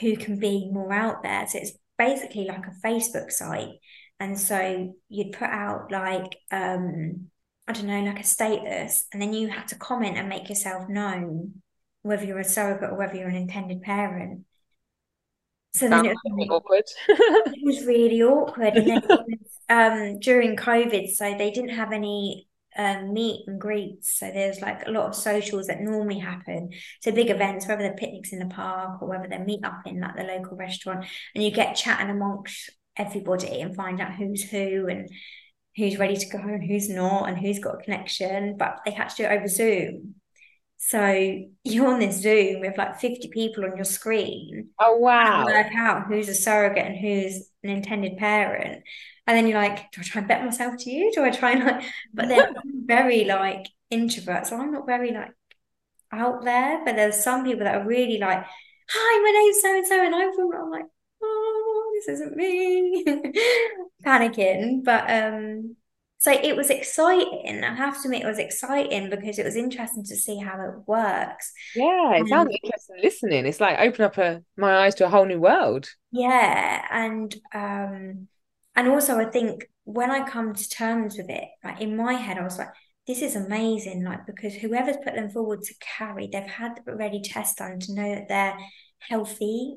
[0.00, 1.46] who can be more out there.
[1.48, 3.70] So it's basically like a Facebook site.
[4.20, 7.30] And so you'd put out like um
[7.66, 10.88] I don't know, like a status, and then you had to comment and make yourself
[10.88, 11.62] known,
[12.02, 14.44] whether you're a surrogate or whether you're an intended parent.
[15.74, 16.84] So then it was, awkward.
[17.08, 18.76] it was really awkward.
[18.76, 23.60] And then it was um during COVID, so they didn't have any um, meet and
[23.60, 24.18] greets.
[24.18, 26.70] So there's like a lot of socials that normally happen.
[27.02, 30.00] So big events, whether they're picnics in the park or whether they're meet up in
[30.00, 34.86] like the local restaurant, and you get chatting amongst everybody and find out who's who
[34.88, 35.08] and
[35.76, 38.56] who's ready to go and who's not and who's got a connection.
[38.56, 40.14] But they had to do it over Zoom.
[40.78, 45.44] So you're on this Zoom with like 50 people on your screen Oh wow.
[45.44, 48.84] work out who's a surrogate and who's an intended parent.
[49.26, 51.12] And then you're like, do I try and bet myself to you?
[51.12, 54.46] Do I try and like, but then I'm very like introvert.
[54.46, 55.32] So I'm not very like
[56.12, 56.84] out there.
[56.84, 58.44] But there's some people that are really like,
[58.90, 60.04] hi, my name's so and so.
[60.06, 60.86] And I'm from, I'm like,
[61.22, 63.04] oh, this isn't me.
[64.04, 64.84] Panicking.
[64.84, 65.76] But um,
[66.20, 67.62] so it was exciting.
[67.62, 70.88] I have to admit, it was exciting because it was interesting to see how it
[70.88, 71.52] works.
[71.76, 73.46] Yeah, it sounds interesting listening.
[73.46, 75.88] It's like open up a, my eyes to a whole new world.
[76.10, 78.28] Yeah, and um,
[78.74, 82.36] and also I think when I come to terms with it, like in my head,
[82.36, 82.68] I was like,
[83.06, 87.58] this is amazing, like because whoever's put them forward to carry, they've had already test
[87.58, 88.58] done to know that they're
[88.98, 89.76] healthy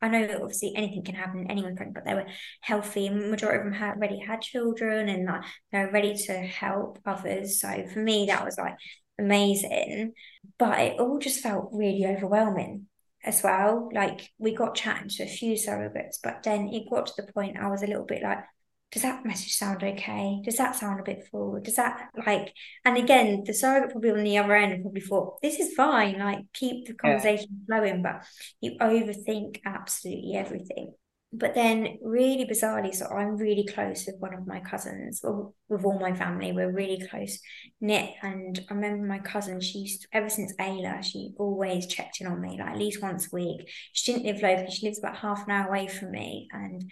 [0.00, 2.26] I know that obviously anything can happen, anyone can, but they were
[2.60, 3.08] healthy.
[3.08, 5.42] Majority of them had already had children and like
[5.72, 7.60] they're ready to help others.
[7.60, 8.76] So for me, that was like
[9.18, 10.12] amazing.
[10.58, 12.86] But it all just felt really overwhelming
[13.24, 13.88] as well.
[13.92, 17.58] Like we got chatting to a few surrogates, but then it got to the point
[17.58, 18.44] I was a little bit like,
[18.90, 20.40] does that message sound okay?
[20.44, 21.64] Does that sound a bit forward?
[21.64, 25.58] Does that like, and again, the surrogate probably on the other end probably thought, this
[25.58, 27.78] is fine, like keep the conversation yeah.
[27.78, 28.24] flowing, but
[28.60, 30.94] you overthink absolutely everything.
[31.30, 35.84] But then, really bizarrely, so I'm really close with one of my cousins, or with
[35.84, 36.52] all my family.
[36.52, 37.38] We're really close
[37.82, 38.14] knit.
[38.22, 42.56] And I remember my cousin, she's ever since Ayla, she always checked in on me,
[42.58, 43.70] like at least once a week.
[43.92, 46.48] She didn't live locally, she lives about half an hour away from me.
[46.50, 46.90] And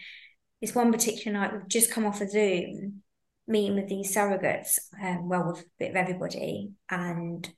[0.60, 3.02] this one particular night, we've just come off a Zoom
[3.46, 6.72] meeting with these surrogates, um, well, with a bit of everybody.
[6.90, 7.48] And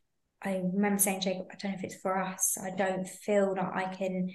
[0.43, 2.59] I remember saying, Jacob, I don't know if it's for us.
[2.63, 4.31] I don't feel like I can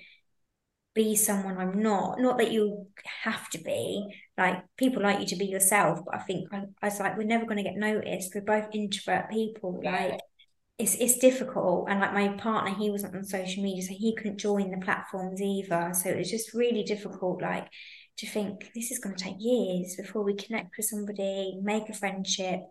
[0.94, 2.20] be someone I'm not.
[2.20, 2.88] Not that you
[3.24, 4.08] have to be.
[4.38, 7.24] Like people like you to be yourself, but I think I, I was like, we're
[7.24, 8.34] never going to get noticed.
[8.34, 9.82] We're both introvert people.
[9.84, 9.92] Yeah.
[9.92, 10.20] Like
[10.78, 11.88] it's it's difficult.
[11.90, 15.42] And like my partner, he wasn't on social media, so he couldn't join the platforms
[15.42, 15.92] either.
[15.94, 17.42] So it was just really difficult.
[17.42, 17.68] Like
[18.18, 21.94] to think this is going to take years before we connect with somebody, make a
[21.94, 22.62] friendship,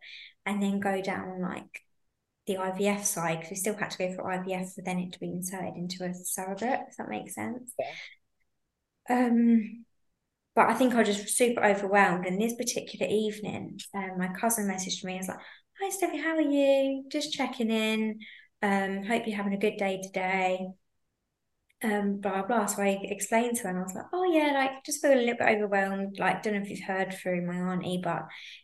[0.46, 1.82] and then go down like
[2.46, 5.20] the IVF side because we still had to go for IVF for then it to
[5.20, 6.80] be inserted into a surrogate.
[6.86, 7.72] Does that make sense?
[7.78, 7.92] Yeah.
[9.10, 9.84] Um,
[10.54, 12.26] but I think I was just super overwhelmed.
[12.26, 15.14] And this particular evening, um, my cousin messaged me.
[15.14, 15.38] I was like,
[15.80, 17.04] "Hi, Steffi, how are you?
[17.10, 18.20] Just checking in.
[18.60, 20.68] Um, hope you're having a good day today."
[21.82, 22.66] Um, blah blah.
[22.66, 25.16] So I explained to her, and I was like, "Oh yeah, like just feel a
[25.16, 26.18] little bit overwhelmed.
[26.18, 28.22] Like, don't know if you've heard through my auntie, but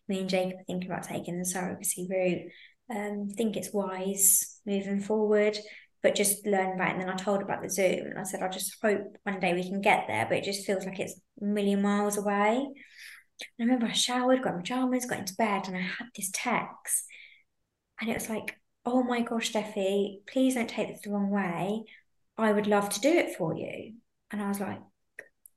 [0.08, 2.50] me and Jacob are thinking about taking the surrogacy route.
[2.90, 5.58] Um, think it's wise moving forward,
[6.02, 6.92] but just learn about it.
[6.92, 9.52] And then I told about the Zoom, and I said, I just hope one day
[9.54, 12.66] we can get there, but it just feels like it's a million miles away.
[13.58, 16.30] And I remember I showered, got my pajamas, got into bed, and I had this
[16.32, 17.04] text,
[18.00, 21.84] and it was like, "Oh my gosh, Steffi, please don't take this the wrong way."
[22.38, 23.94] I would love to do it for you.
[24.30, 24.80] And I was like,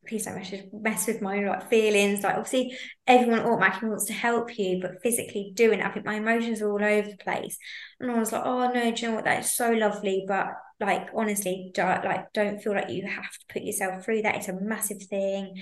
[0.07, 2.23] please don't mess, mess with my like feelings.
[2.23, 6.15] Like obviously everyone automatically wants to help you, but physically doing it, I think my
[6.15, 7.57] emotions are all over the place.
[7.99, 9.25] And I was like, oh no, do you know what?
[9.25, 10.25] That is so lovely.
[10.27, 10.47] But
[10.79, 14.37] like honestly, don't, like don't feel like you have to put yourself through that.
[14.37, 15.61] It's a massive thing.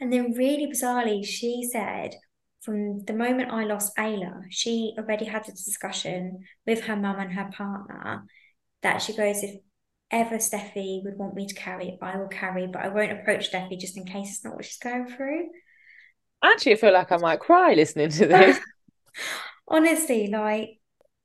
[0.00, 2.14] And then really bizarrely, she said,
[2.60, 7.32] from the moment I lost Ayla, she already had a discussion with her mum and
[7.32, 8.24] her partner
[8.82, 9.56] that she goes, if
[10.14, 13.78] ever Steffi would want me to carry, I will carry, but I won't approach Steffi
[13.78, 15.48] just in case it's not what she's going through.
[16.42, 18.60] Actually, I feel like I might cry listening to this.
[19.68, 20.78] Honestly, like,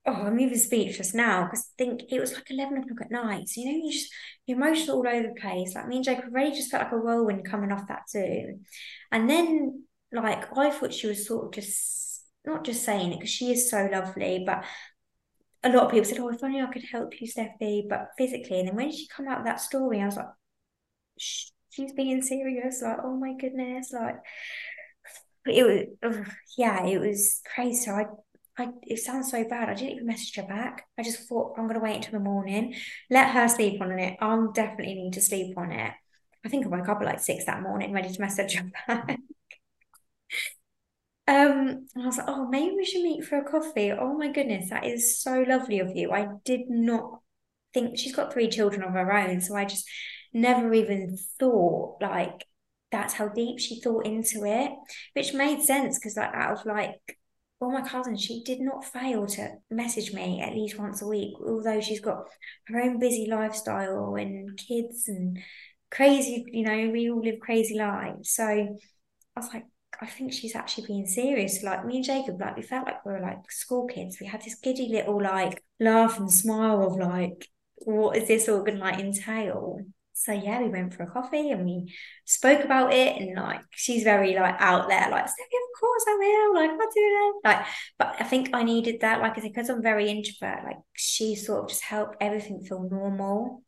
[0.06, 3.50] oh, I'm even speechless now because I think it was like 11 o'clock at night.
[3.50, 4.12] So, you know, you just,
[4.46, 5.76] you're emotional all over the place.
[5.76, 8.62] Like, me and Jacob really just felt like a whirlwind coming off that Zoom.
[9.12, 13.30] And then, like, I thought she was sort of just, not just saying it because
[13.30, 14.64] she is so lovely, but
[15.64, 18.60] a lot of people said, "Oh, if only I could help you, Steffi," but physically.
[18.60, 20.28] And then when she come out of that story, I was like,
[21.18, 23.92] "She's being serious!" Like, oh my goodness!
[23.94, 24.18] Like,
[25.46, 27.86] it was, yeah, it was crazy.
[27.86, 28.06] So I,
[28.58, 29.70] I, it sounds so bad.
[29.70, 30.86] I didn't even message her back.
[30.98, 32.76] I just thought I'm gonna wait until the morning,
[33.10, 34.18] let her sleep on it.
[34.22, 35.94] I'll definitely need to sleep on it.
[36.46, 39.20] I think I woke up at like six that morning, ready to message her back.
[41.30, 43.92] Um, and I was like, oh, maybe we should meet for a coffee.
[43.92, 46.12] Oh my goodness, that is so lovely of you.
[46.12, 47.20] I did not
[47.72, 49.88] think she's got three children of her own, so I just
[50.34, 52.46] never even thought like
[52.92, 54.72] that's how deep she thought into it,
[55.14, 57.20] which made sense because like out of like
[57.60, 61.36] all my cousins, she did not fail to message me at least once a week,
[61.46, 62.24] although she's got
[62.70, 65.38] her own busy lifestyle and kids and
[65.92, 68.32] crazy, you know, we all live crazy lives.
[68.32, 69.66] So I was like,
[70.02, 71.62] I think she's actually being serious.
[71.62, 74.18] Like me and Jacob, like we felt like we were like school kids.
[74.20, 77.48] We had this giddy little like laugh and smile of like,
[77.78, 79.82] what is this all gonna like entail?
[80.20, 81.96] so yeah, we went for a coffee and we
[82.26, 83.16] spoke about it.
[83.22, 86.56] And like, she's very like out there, like, of course I will.
[86.56, 87.36] Like, I'll do it.
[87.46, 87.66] Like,
[87.98, 89.22] but I think I needed that.
[89.22, 92.90] Like I said, because I'm very introvert, like she sort of just helped everything feel
[92.92, 93.64] normal.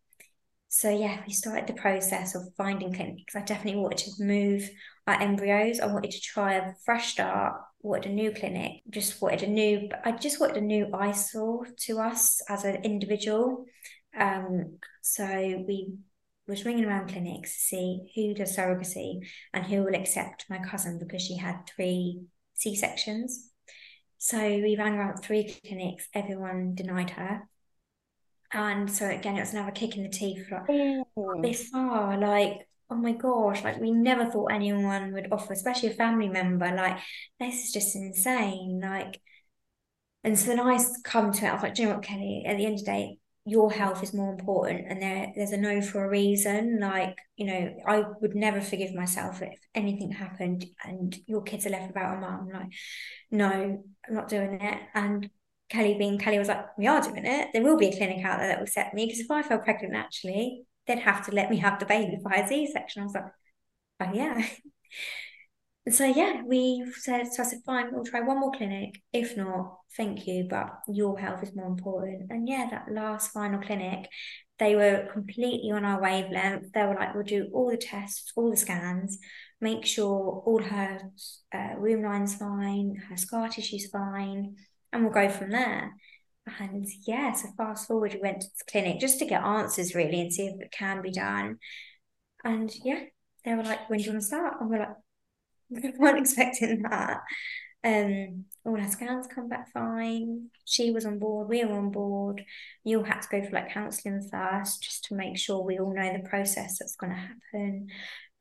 [0.67, 3.33] So yeah, we started the process of finding clinics.
[3.33, 4.69] I definitely wanted to move
[5.07, 5.79] our embryos.
[5.79, 7.61] I wanted to try a fresh start.
[7.81, 8.81] Wanted a new clinic.
[8.89, 9.89] Just wanted a new.
[10.03, 13.65] I just wanted a new eyesore to us as an individual.
[14.17, 15.25] Um, so
[15.67, 15.95] we
[16.47, 19.19] was ringing around clinics to see who does surrogacy
[19.53, 22.21] and who will accept my cousin because she had three
[22.53, 23.49] C sections.
[24.17, 27.47] So we rang around three clinics, everyone denied her.
[28.53, 31.41] And so again, it was another kick in the teeth, like oh.
[31.41, 35.93] this far, like, oh my gosh, like we never thought anyone would offer, especially a
[35.93, 36.99] family member, like
[37.39, 38.81] this is just insane.
[38.83, 39.21] Like,
[40.23, 42.43] and so then I come to it, I was like, do you know what, Kelly,
[42.45, 45.57] at the end of the day, your health is more important and there there's a
[45.57, 50.63] no for a reason like you know i would never forgive myself if anything happened
[50.83, 52.67] and your kids are left without a mum like
[53.31, 55.27] no i'm not doing it and
[55.69, 58.37] kelly being kelly was like we are doing it there will be a clinic out
[58.37, 60.61] there that will accept me because if i fell pregnant naturally
[60.95, 63.25] they'd have to let me have the baby by a c-section i was like
[64.01, 64.45] oh yeah
[65.89, 69.01] so yeah, we said, so I said, fine, we'll try one more clinic.
[69.11, 72.31] If not, thank you, but your health is more important.
[72.31, 74.07] And yeah, that last final clinic,
[74.59, 76.71] they were completely on our wavelength.
[76.71, 79.17] They were like, we'll do all the tests, all the scans,
[79.59, 80.99] make sure all her
[81.51, 84.57] uh, womb line's fine, her scar tissue's fine,
[84.93, 85.93] and we'll go from there.
[86.59, 90.21] And yeah, so fast forward, we went to the clinic just to get answers really
[90.21, 91.57] and see if it can be done.
[92.43, 93.01] And yeah,
[93.45, 94.55] they were like, when do you want to start?
[94.59, 94.95] And we're like,
[95.69, 97.19] we weren't expecting that.
[97.83, 100.49] Um, all our scans come back fine.
[100.65, 101.49] She was on board.
[101.49, 102.43] We were on board.
[102.83, 105.93] You all had to go for like counselling first, just to make sure we all
[105.93, 107.87] know the process that's going to happen.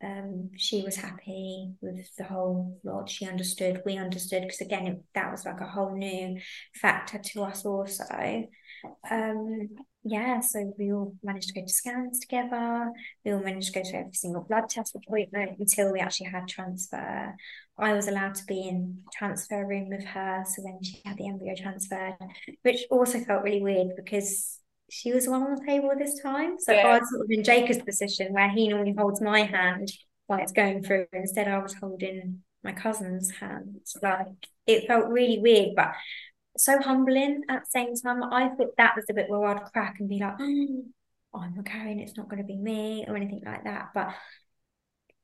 [0.02, 3.10] Um, she was happy with the whole lot.
[3.10, 3.82] She understood.
[3.84, 6.40] We understood because again, it, that was like a whole new
[6.74, 8.48] factor to us also.
[9.10, 9.68] Um,
[10.02, 12.90] yeah, so we all managed to go to scans together.
[13.24, 16.48] We all managed to go to every single blood test appointment until we actually had
[16.48, 17.34] transfer.
[17.78, 20.44] I was allowed to be in transfer room with her.
[20.46, 22.14] So when she had the embryo transferred,
[22.62, 24.59] which also felt really weird because
[24.90, 26.56] she was the one on the table this time.
[26.58, 26.86] So yeah.
[26.86, 29.90] I was sort of in Jacob's position where he normally holds my hand
[30.26, 31.06] while it's going through.
[31.12, 33.76] Instead, I was holding my cousin's hand.
[34.02, 34.26] Like
[34.66, 35.92] it felt really weird, but
[36.56, 38.22] so humbling at the same time.
[38.22, 41.64] I thought that was the bit where I'd crack and be like, oh, I'm not
[41.64, 43.90] carrying, it's not going to be me or anything like that.
[43.94, 44.08] But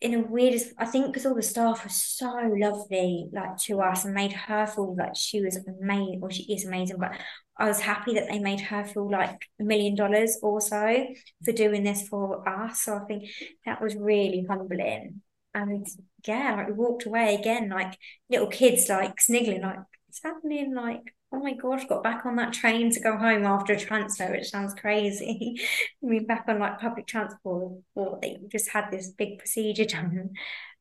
[0.01, 4.05] in a weirdest, I think because all the staff were so lovely, like to us,
[4.05, 6.99] and made her feel like she was amazing, or she is amazing.
[6.99, 7.13] But
[7.59, 11.07] I was happy that they made her feel like a million dollars also
[11.45, 12.83] for doing this for us.
[12.83, 13.31] So I think
[13.65, 15.23] that was really humbling.
[15.55, 15.87] And
[16.27, 17.97] yeah, like we walked away again, like
[18.29, 19.79] little kids, like sniggling, like
[20.11, 23.73] it's happening, like oh my gosh, got back on that train to go home after
[23.73, 25.61] a transfer, which sounds crazy.
[26.03, 30.31] I mean, back on like public transport, or they just had this big procedure done.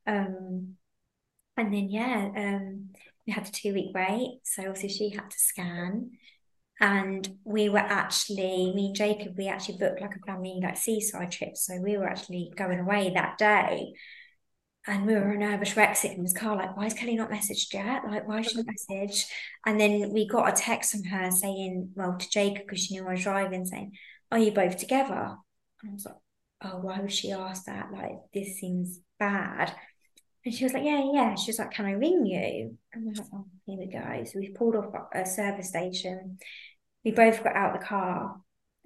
[0.07, 0.75] Um,
[1.57, 2.89] and then, yeah, um,
[3.25, 4.39] we had a two week wait.
[4.43, 6.11] So obviously, she had to scan.
[6.79, 11.31] And we were actually, me and Jacob, we actually booked like a family like seaside
[11.31, 11.55] trip.
[11.55, 13.93] So we were actually going away that day
[14.87, 17.73] and we were nervous wreck sitting in his car, like, why is Kelly not messaged
[17.73, 18.03] yet?
[18.05, 18.93] Like, why is she not mm-hmm.
[18.93, 19.25] messaged?
[19.65, 23.07] And then we got a text from her saying, well, to Jacob, because she knew
[23.07, 23.93] I was driving, saying,
[24.31, 25.37] Are you both together?
[25.81, 26.15] And I was like,
[26.61, 27.91] Oh, why would she ask that?
[27.91, 29.75] Like, this seems bad.
[30.45, 31.35] And she was like, Yeah, yeah.
[31.35, 32.77] She was like, Can I ring you?
[32.93, 34.23] And was like, Oh, here we go.
[34.25, 36.37] So we pulled off a service station.
[37.03, 38.39] We both got out the car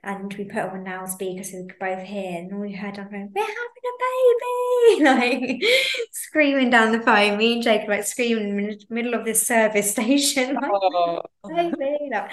[0.04, 2.98] and we put on now speaker so we could both hear and all we heard
[2.98, 5.64] I'm going, We're having a baby like
[6.12, 9.92] screaming down the phone, me and Jacob like screaming in the middle of this service
[9.96, 11.22] station like oh.
[11.48, 12.32] baby like,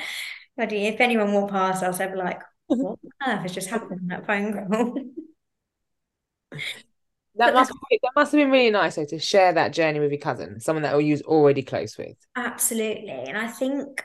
[0.57, 4.01] bloody if anyone walked past us I'd be like what on earth has just happened
[4.01, 4.95] in that phone call
[7.39, 10.11] That must be, that must have been really nice though to share that journey with
[10.11, 12.17] your cousin, someone that you're already close with.
[12.35, 14.03] Absolutely, and I think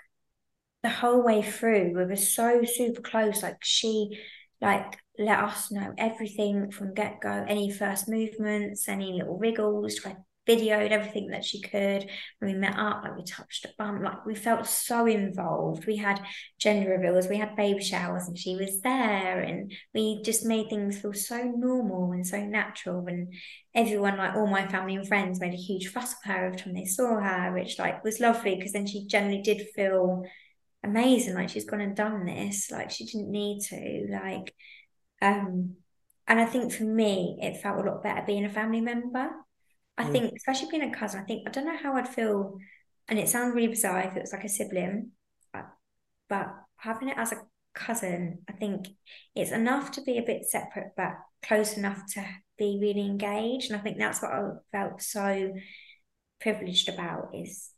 [0.84, 4.10] the whole way through we were so super close like she
[4.62, 10.16] like let us know everything from get-go any first movements any little wriggles I
[10.48, 12.10] videoed everything that she could.
[12.40, 15.86] When we met up like we touched a bump like we felt so involved.
[15.86, 16.22] We had
[16.60, 21.00] gender reveals we had baby showers and she was there and we just made things
[21.00, 23.06] feel so normal and so natural.
[23.08, 23.34] And
[23.76, 26.74] everyone like all my family and friends made a huge fuss of her every time
[26.74, 30.24] they saw her which like was lovely because then she generally did feel
[30.84, 34.54] amazing like she's gone and done this like she didn't need to like
[35.22, 35.76] um
[36.32, 39.30] and I think for me, it felt a lot better being a family member.
[39.98, 40.12] I mm.
[40.14, 42.58] think, especially being a cousin, I think I don't know how I'd feel,
[43.10, 45.12] and it sounds really bizarre if it was like a sibling,
[45.52, 45.66] but,
[46.30, 47.42] but having it as a
[47.74, 48.88] cousin, I think
[49.36, 52.26] it's enough to be a bit separate, but close enough to
[52.58, 53.70] be really engaged.
[53.70, 55.54] And I think that's what I felt so
[56.40, 57.72] privileged about is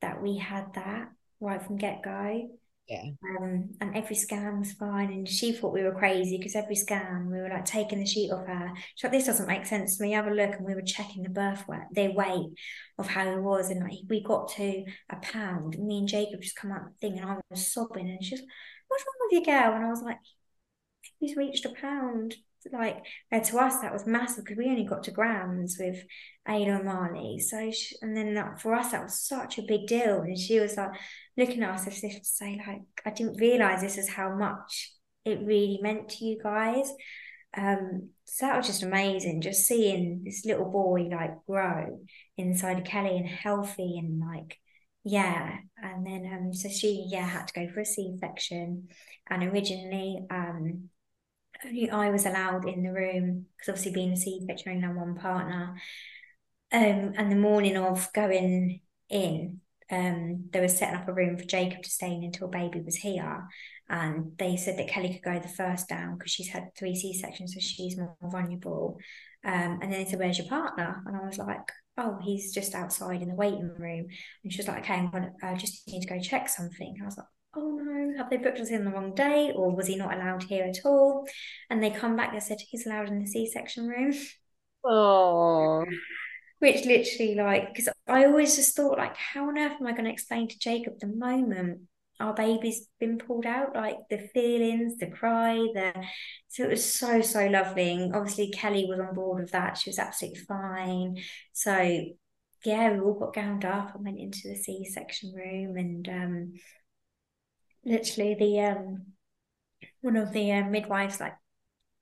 [0.00, 1.08] that we had that
[1.40, 2.48] right from get go.
[2.88, 3.02] Yeah.
[3.40, 5.10] Um, and every scan was fine.
[5.10, 8.30] And she thought we were crazy because every scan we were like taking the sheet
[8.30, 8.72] off her.
[8.94, 10.12] She's like, this doesn't make sense to me.
[10.12, 10.54] Have a look.
[10.54, 12.46] And we were checking the birth weight, their weight
[12.98, 13.70] of how he was.
[13.70, 15.76] And like we got to a pound.
[15.78, 18.08] Me and Jacob just come out the thing and I was sobbing.
[18.08, 18.48] And she's like,
[18.86, 19.74] what's wrong with you, girl?
[19.74, 20.18] And I was like,
[21.18, 22.36] he's reached a pound
[22.72, 26.02] like uh, to us that was massive because we only got to grams with
[26.48, 27.38] Ayla Marley.
[27.38, 30.76] So she, and then for us that was such a big deal, and she was
[30.76, 30.92] like
[31.36, 34.92] looking at us as if to say like I didn't realize this is how much
[35.24, 36.92] it really meant to you guys.
[37.56, 42.00] Um, so that was just amazing, just seeing this little boy like grow
[42.36, 44.58] inside of Kelly and healthy and like
[45.08, 48.88] yeah and then um so she yeah had to go for a c-section
[49.30, 50.88] and originally um
[51.64, 55.14] only I was allowed in the room because obviously being a C-section only had one
[55.14, 55.74] partner.
[56.72, 61.44] Um, and the morning of going in, um, they were setting up a room for
[61.44, 63.46] Jacob to stay in until baby was here.
[63.88, 67.12] And they said that Kelly could go the first down because she's had three C
[67.12, 68.98] sections, so she's more vulnerable.
[69.44, 71.02] Um, and then they said, Where's your partner?
[71.06, 74.06] And I was like, Oh, he's just outside in the waiting room.
[74.42, 76.96] And she was like, Okay, I'm gonna uh, just need to go check something.
[77.00, 77.26] I was like,
[77.56, 80.44] oh no, have they booked us in the wrong day or was he not allowed
[80.44, 81.26] here at all?
[81.70, 84.14] And they come back, they said he's allowed in the C section room.
[84.84, 85.84] Oh.
[86.58, 90.04] Which literally, like, because I always just thought, like, how on earth am I going
[90.04, 91.82] to explain to Jacob the moment
[92.18, 95.92] our baby's been pulled out, like the feelings, the cry, the
[96.48, 97.90] so it was so so lovely.
[97.92, 101.18] And obviously Kelly was on board with that; she was absolutely fine.
[101.52, 102.06] So
[102.64, 106.52] yeah, we all got gowned up and went into the C section room, and um,
[107.86, 109.06] literally the um
[110.02, 111.34] one of the uh, midwives like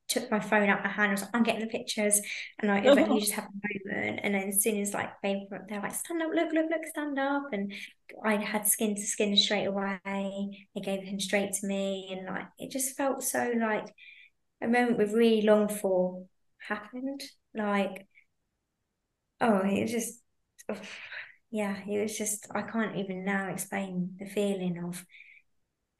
[0.09, 2.21] took my phone out of my hand and was like, I'm getting the pictures.
[2.59, 4.21] And like, was like, you just have a moment.
[4.23, 7.19] And then as soon as like they they're like, stand up, look, look, look, stand
[7.19, 7.45] up.
[7.53, 7.73] And
[8.23, 9.99] I had skin to skin straight away.
[10.75, 12.09] They gave him straight to me.
[12.13, 13.87] And like, it just felt so like
[14.61, 16.25] a moment we've really longed for
[16.59, 17.23] happened.
[17.55, 18.07] Like,
[19.41, 20.21] oh, it was just,
[20.69, 20.77] oh,
[21.51, 25.05] yeah, it was just, I can't even now explain the feeling of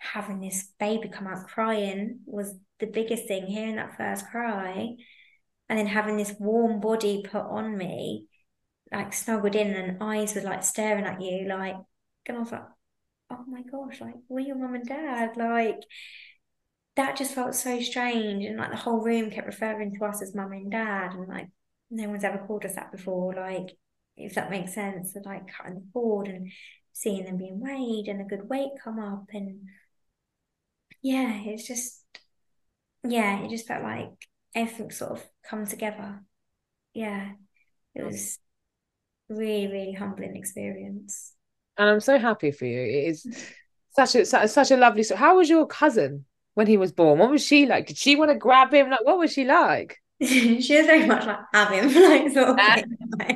[0.05, 4.95] having this baby come out crying was the biggest thing, hearing that first cry,
[5.69, 8.27] and then having this warm body put on me,
[8.93, 11.77] like snuggled in, and eyes were like staring at you, like,
[12.27, 12.63] and I was like,
[13.31, 15.81] oh my gosh, like, we're your mum and dad, like,
[16.97, 20.35] that just felt so strange, and like the whole room kept referring to us as
[20.35, 21.49] mum and dad, and like,
[21.91, 23.77] no one's ever called us that before, like,
[24.17, 26.51] if that makes sense, so, like cutting the cord and
[26.93, 29.61] seeing them being weighed and a good weight come up and
[31.05, 32.03] yeah, it's just
[33.07, 34.09] yeah, it just felt like
[34.55, 36.25] everything sort of come together.
[36.95, 37.33] Yeah,
[37.95, 38.39] it was
[39.29, 41.35] really, really humbling experience.
[41.77, 42.81] And I'm so happy for you.
[42.81, 43.27] It is
[43.95, 45.21] such a such a lovely story.
[45.21, 46.25] How was your cousin
[46.55, 47.19] when he was born?
[47.19, 47.87] What was she like?
[47.89, 48.89] Did she want to grab him?
[48.89, 49.99] Like, what was she like?
[50.23, 52.83] she was very much like have him, like sort of uh,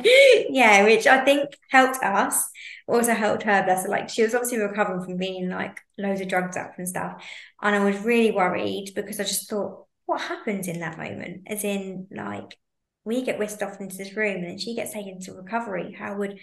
[0.49, 2.49] yeah, which I think helped us,
[2.89, 3.63] also helped her.
[3.65, 3.91] Bless her.
[3.91, 7.23] Like she was obviously recovering from being like loads of drugs up and stuff,
[7.63, 11.43] and I was really worried because I just thought, what happens in that moment?
[11.47, 12.57] As in, like
[13.05, 15.95] we get whisked off into this room and then she gets taken to recovery.
[15.99, 16.39] How would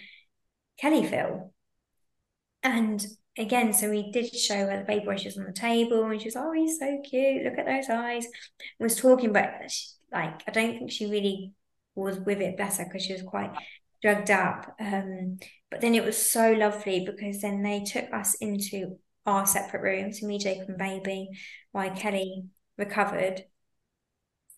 [0.78, 1.52] Kelly feel?
[2.62, 3.04] And
[3.38, 6.36] again, so we did show her the baby brushes on the table, and she was,
[6.36, 7.44] "Oh, he's so cute.
[7.44, 8.26] Look at those eyes."
[8.78, 11.52] was talking, but she, like I don't think she really
[11.94, 13.52] was with it better because she was quite
[14.02, 14.76] drugged up.
[14.80, 15.38] Um,
[15.70, 20.22] but then it was so lovely because then they took us into our separate rooms,
[20.22, 21.28] me, Jake, and baby,
[21.72, 22.44] while Kelly
[22.78, 23.44] recovered.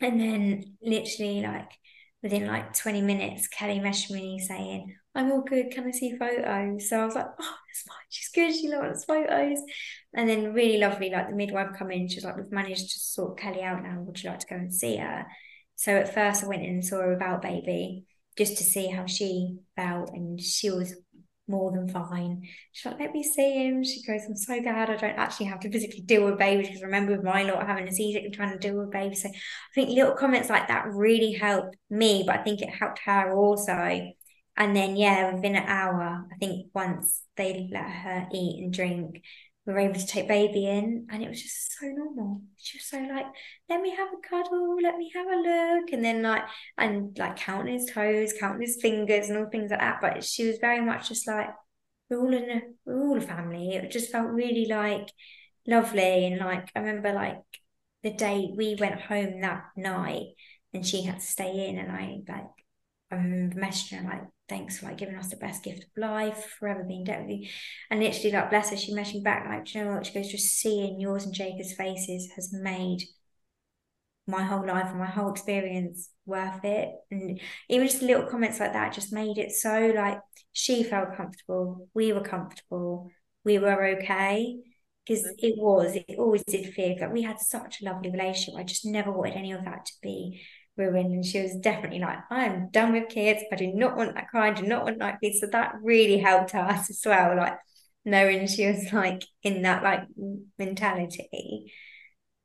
[0.01, 1.71] And then literally like
[2.23, 5.71] within like 20 minutes, Kelly messaged me saying, I'm all good.
[5.71, 6.89] Can I see photos?
[6.89, 7.97] So I was like, oh, that's fine.
[8.11, 8.55] She's good.
[8.55, 9.59] She loves photos.
[10.15, 12.09] And then really lovely, like the midwife come in.
[12.09, 14.01] she's like, we've managed to sort Kelly out now.
[14.01, 15.27] Would you like to go and see her?
[15.77, 18.05] So at first I went in and saw her without baby
[18.39, 20.11] just to see how she felt.
[20.15, 20.95] And she was
[21.49, 22.43] more than fine.
[22.73, 23.83] She's like, let me see him.
[23.83, 26.83] She goes, I'm so glad I don't actually have to physically deal with babies because
[26.83, 29.23] remember with my lot having a C-section trying to deal with babies.
[29.23, 29.33] So I
[29.75, 34.13] think little comments like that really helped me, but I think it helped her also.
[34.57, 39.23] And then yeah, within an hour, I think once they let her eat and drink,
[39.69, 42.41] we were able to take baby in and it was just so normal.
[42.57, 43.27] She was so like,
[43.69, 45.93] let me have a cuddle, let me have a look.
[45.93, 46.45] And then like
[46.79, 49.99] and like counting his toes, counting his fingers and all things like that.
[50.01, 51.51] But she was very much just like,
[52.09, 53.75] we're all in a we're all a family.
[53.75, 55.11] It just felt really like
[55.67, 56.25] lovely.
[56.25, 57.43] And like I remember like
[58.03, 60.29] the day we went home that night
[60.73, 62.47] and she had to stay in and I like
[63.13, 66.57] I remember messaging her like thanks for like giving us the best gift of life,
[66.59, 67.49] forever being dead with you.
[67.91, 70.07] And literally, like, bless her, she mentioned back, like, you know what?
[70.07, 73.03] She goes, just seeing yours and Jacob's faces has made
[74.27, 76.91] my whole life and my whole experience worth it.
[77.11, 80.21] And even just little comments like that just made it so like
[80.53, 83.11] she felt comfortable, we were comfortable,
[83.45, 84.57] we were okay.
[85.07, 88.61] Because it was, it always did feel like we had such a lovely relationship.
[88.61, 90.43] I just never wanted any of that to be
[90.79, 93.43] And she was definitely like, I'm done with kids.
[93.53, 95.41] I do not want that kind, I do not want this.
[95.41, 97.59] So that really helped us as well, like
[98.05, 100.03] knowing she was like in that like
[100.59, 101.73] mentality.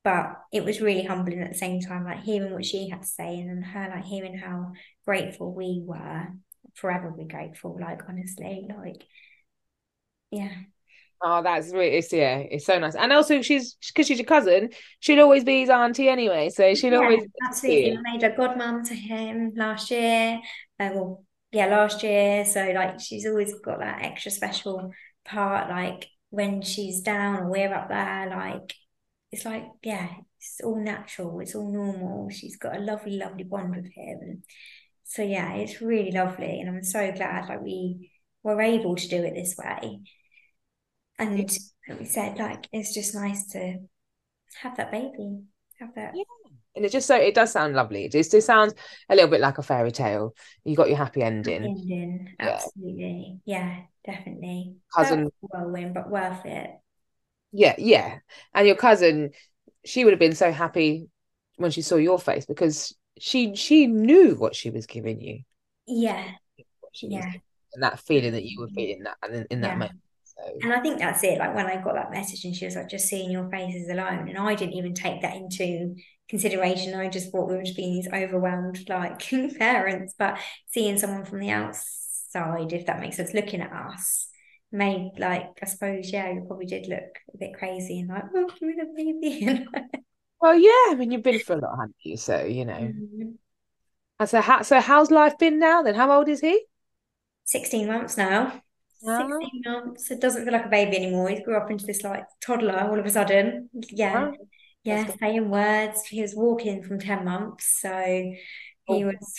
[0.04, 3.08] But it was really humbling at the same time, like hearing what she had to
[3.08, 4.74] say and then her like hearing how
[5.06, 6.28] grateful we were,
[6.74, 9.06] forever be grateful, like honestly, like
[10.32, 10.73] yeah.
[11.26, 12.96] Oh, that's really it's yeah, it's so nice.
[12.96, 16.50] And also she's because she's your cousin, she'll always be his auntie anyway.
[16.50, 20.42] So she'll yeah, always absolutely I made a godmum to him last year.
[20.78, 22.44] Uh, well, yeah, last year.
[22.44, 24.92] So like she's always got that extra special
[25.24, 28.74] part, like when she's down or we're up there, like
[29.32, 30.10] it's like, yeah,
[30.40, 32.30] it's all natural, it's all normal.
[32.32, 34.44] She's got a lovely, lovely bond with him.
[35.06, 36.60] So yeah, it's really lovely.
[36.60, 38.12] And I'm so glad like we
[38.44, 40.02] were able to do it this way
[41.28, 41.50] and
[41.88, 43.78] like we said, like it's just nice to
[44.62, 45.42] have that baby,
[45.80, 46.14] have that.
[46.16, 46.24] Yeah.
[46.76, 48.06] And it just so it does sound lovely.
[48.06, 48.74] It just it sounds
[49.10, 50.34] a little bit like a fairy tale.
[50.64, 51.62] You got your happy ending.
[51.62, 53.40] Happy ending, absolutely.
[53.46, 54.76] Yeah, definitely.
[54.94, 56.72] Cousin whirlwind, but worth it.
[57.52, 58.18] Yeah, yeah.
[58.56, 59.32] And your cousin,
[59.86, 61.08] she would have been so happy
[61.58, 65.42] when she saw your face because she she knew what she was giving you.
[65.86, 66.26] Yeah.
[67.02, 67.34] yeah.
[67.74, 68.76] and that feeling that you were mm-hmm.
[68.76, 69.76] feeling that in, in that yeah.
[69.76, 70.00] moment.
[70.62, 71.40] And I think that's it.
[71.40, 74.28] Like when I got that message and she was like, just seeing your faces alone.
[74.28, 75.96] And I didn't even take that into
[76.28, 76.96] consideration.
[76.96, 79.20] I just thought we were just being these overwhelmed like
[79.60, 80.16] parents.
[80.18, 80.40] But
[80.72, 84.28] seeing someone from the outside, if that makes sense, looking at us
[84.72, 88.50] made like I suppose, yeah, you probably did look a bit crazy and like, oh,
[88.60, 89.66] with a baby.
[90.42, 92.18] well, yeah, I mean you've been for a lot, haven't you?
[92.18, 92.74] So, you know.
[92.74, 93.30] Mm-hmm.
[94.20, 95.96] And so how so how's life been now then?
[95.96, 96.66] How old is he?
[97.46, 98.62] 16 months now.
[99.04, 100.12] 16 months.
[100.12, 101.30] It doesn't feel like a baby anymore.
[101.30, 103.70] He grew up into this like toddler all of a sudden.
[103.90, 104.26] Yeah.
[104.26, 104.34] Wow.
[104.84, 106.04] Yeah, saying words.
[106.08, 107.80] He was walking from 10 months.
[107.82, 107.90] So
[108.86, 109.08] he oh.
[109.08, 109.36] was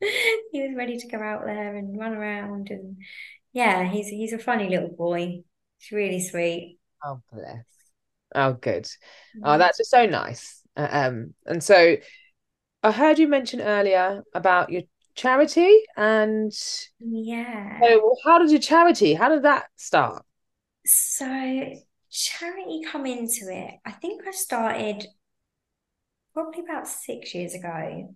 [0.52, 2.96] he was ready to go out there and run around and
[3.52, 5.42] yeah, he's he's a funny little boy.
[5.78, 6.78] He's really sweet.
[7.04, 7.64] Oh bless.
[8.34, 8.88] Oh good.
[9.44, 10.62] Oh, that's just so nice.
[10.76, 11.96] Uh, um, and so
[12.82, 14.82] I heard you mention earlier about your
[15.14, 16.52] charity and
[16.98, 20.24] yeah so how did your charity how did that start
[20.86, 21.26] so
[22.10, 25.06] charity come into it i think i started
[26.34, 28.14] probably about six years ago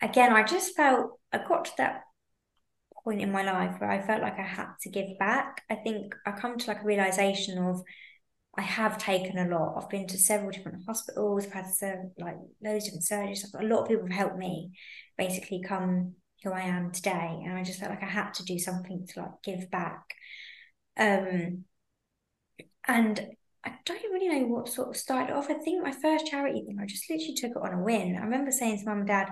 [0.00, 2.02] again i just felt i got to that
[3.04, 6.14] point in my life where i felt like i had to give back i think
[6.26, 7.82] i come to like a realization of
[8.56, 9.76] I have taken a lot.
[9.78, 11.46] I've been to several different hospitals.
[11.46, 13.60] I've had some, like loads of different surgeries.
[13.60, 14.72] A lot of people have helped me
[15.16, 17.42] basically come who I am today.
[17.44, 20.02] And I just felt like I had to do something to like give back.
[20.98, 21.64] Um,
[22.86, 23.26] and
[23.64, 25.50] I don't really know what sort of started off.
[25.50, 28.16] I think my first charity thing, I just literally took it on a win.
[28.16, 29.28] I remember saying to mum and dad,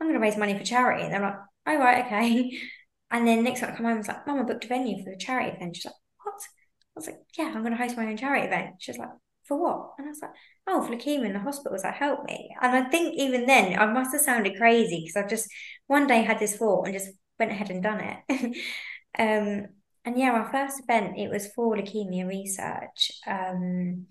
[0.00, 1.04] I'm going to raise money for charity.
[1.04, 1.36] And they're like,
[1.66, 2.58] oh, right, okay.
[3.10, 5.04] And then next time I come home, I was like, Mum, I booked a venue
[5.04, 5.76] for the charity event.
[5.76, 5.94] She's like,
[6.24, 6.34] what?
[6.34, 8.76] I was like, yeah, I'm going to host my own charity event.
[8.80, 9.10] She's like,
[9.46, 9.92] for what?
[9.98, 10.32] And I was like,
[10.66, 11.78] oh, for leukemia in the hospital.
[11.80, 12.50] That Help me.
[12.60, 15.48] And I think even then, I must have sounded crazy because I just
[15.86, 18.18] one day had this thought and just went ahead and done it.
[19.18, 19.68] um,
[20.04, 23.10] and yeah, our first event it was for leukemia research.
[23.26, 24.06] Um,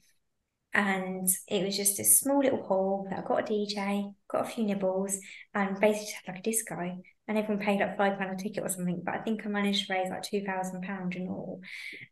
[0.74, 4.50] and it was just a small little hall that I got a DJ, got a
[4.50, 5.20] few nibbles,
[5.54, 6.98] and basically had like a disco.
[7.28, 9.02] And everyone paid like five pound a ticket or something.
[9.06, 11.62] But I think I managed to raise like two thousand pounds in all.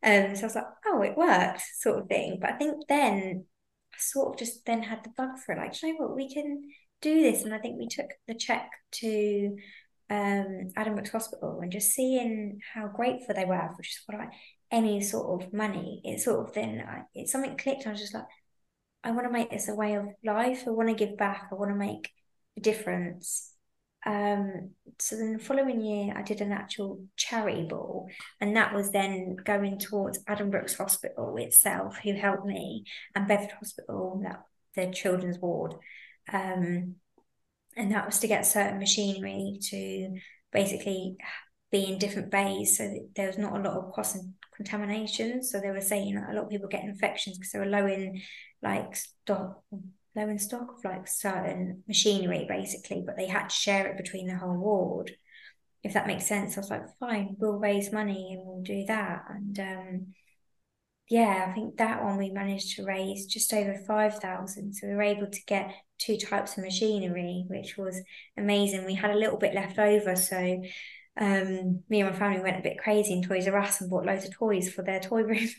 [0.03, 2.37] Um, so I was like, oh, it worked, sort of thing.
[2.39, 3.45] But I think then
[3.93, 5.57] I sort of just then had the bug for it.
[5.57, 6.61] Like, you know what, we can
[7.01, 7.43] do this.
[7.43, 9.57] And I think we took the check to
[10.09, 14.29] um, Brooks Hospital and just seeing how grateful they were for just like
[14.71, 16.01] any sort of money.
[16.03, 17.87] It sort of then I, it something clicked.
[17.87, 18.25] I was just like,
[19.03, 20.63] I want to make this a way of life.
[20.67, 21.47] I want to give back.
[21.51, 22.11] I want to make
[22.57, 23.51] a difference.
[24.05, 28.09] Um, so then the following year, I did an actual charity ball,
[28.39, 34.19] and that was then going towards Addenbrooke's Hospital itself, who helped me, and Bedford Hospital,
[34.23, 34.43] that
[34.75, 35.75] the children's ward.
[36.31, 36.95] Um,
[37.77, 40.15] and that was to get certain machinery to
[40.51, 41.15] basically
[41.71, 44.17] be in different bays so there was not a lot of cross
[44.55, 45.43] contamination.
[45.43, 48.21] So they were saying a lot of people get infections because they were low in
[48.61, 49.63] like stock
[50.15, 54.27] low in stock of like certain machinery basically, but they had to share it between
[54.27, 55.11] the whole ward.
[55.83, 56.57] If that makes sense.
[56.57, 59.23] I was like, fine, we'll raise money and we'll do that.
[59.29, 60.07] And um
[61.09, 64.73] yeah, I think that one we managed to raise just over 5,000.
[64.73, 68.01] So we were able to get two types of machinery, which was
[68.37, 68.85] amazing.
[68.85, 70.15] We had a little bit left over.
[70.15, 70.61] So
[71.19, 74.05] um, me and my family went a bit crazy in Toys R Us and bought
[74.05, 75.49] loads of toys for their toy room,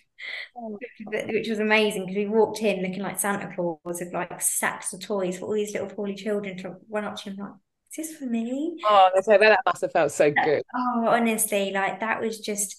[0.57, 0.79] oh.
[1.07, 5.01] which was amazing because we walked in looking like Santa Claus with like sacks of
[5.01, 7.53] toys for all these little poorly children to run up to him like,
[7.97, 8.75] is this for me?
[8.89, 10.63] Oh, that must have felt so good.
[10.75, 12.79] Oh, honestly, like that was just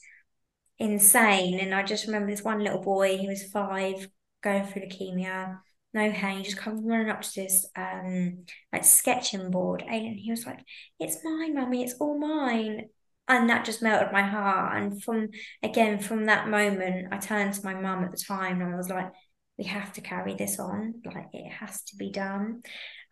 [0.79, 1.59] insane.
[1.59, 4.07] And I just remember this one little boy, he was five,
[4.41, 5.59] going through leukemia,
[5.93, 9.83] no hair, he just comes running up to this um like sketching board.
[9.87, 10.59] And he was like,
[10.99, 12.89] It's mine, mummy, it's all mine.
[13.27, 14.75] And that just melted my heart.
[14.75, 15.29] And from
[15.61, 18.89] again, from that moment, I turned to my mum at the time and I was
[18.89, 19.11] like,
[19.57, 22.63] We have to carry this on, like it has to be done.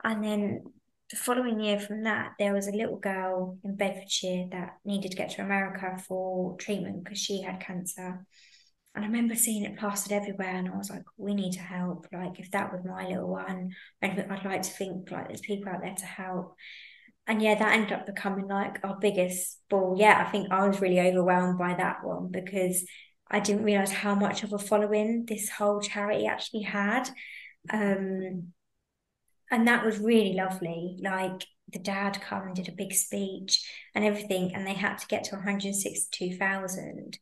[0.03, 0.63] And then
[1.11, 5.17] the following year from that, there was a little girl in Bedfordshire that needed to
[5.17, 8.25] get to America for treatment because she had cancer.
[8.95, 12.07] And I remember seeing it plastered everywhere, and I was like, we need to help.
[12.13, 13.71] Like, if that was my little one,
[14.01, 16.55] I'd like to think like there's people out there to help.
[17.27, 19.95] And yeah, that ended up becoming like our biggest ball.
[19.97, 22.85] Yeah, I think I was really overwhelmed by that one because
[23.29, 27.09] I didn't realize how much of a following this whole charity actually had.
[27.71, 28.53] Um,
[29.51, 30.97] and that was really lovely.
[31.01, 35.07] Like the dad come and did a big speech and everything, and they had to
[35.07, 37.19] get to 162,000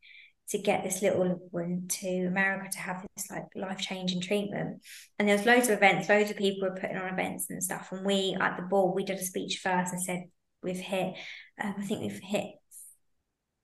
[0.50, 4.82] to get this little one to America to have this like life changing treatment.
[5.18, 7.92] And there was loads of events, loads of people were putting on events and stuff.
[7.92, 10.24] And we at the ball, we did a speech first and said
[10.62, 11.14] we've hit,
[11.62, 12.46] um, I think we've hit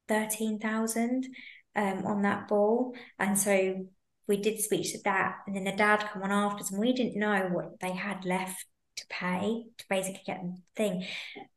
[0.09, 1.27] thirteen thousand
[1.75, 3.87] um, on that ball, and so
[4.29, 7.19] we did speech to that, and then the dad come on afterwards, and we didn't
[7.19, 8.65] know what they had left
[8.97, 11.05] to pay to basically get the thing.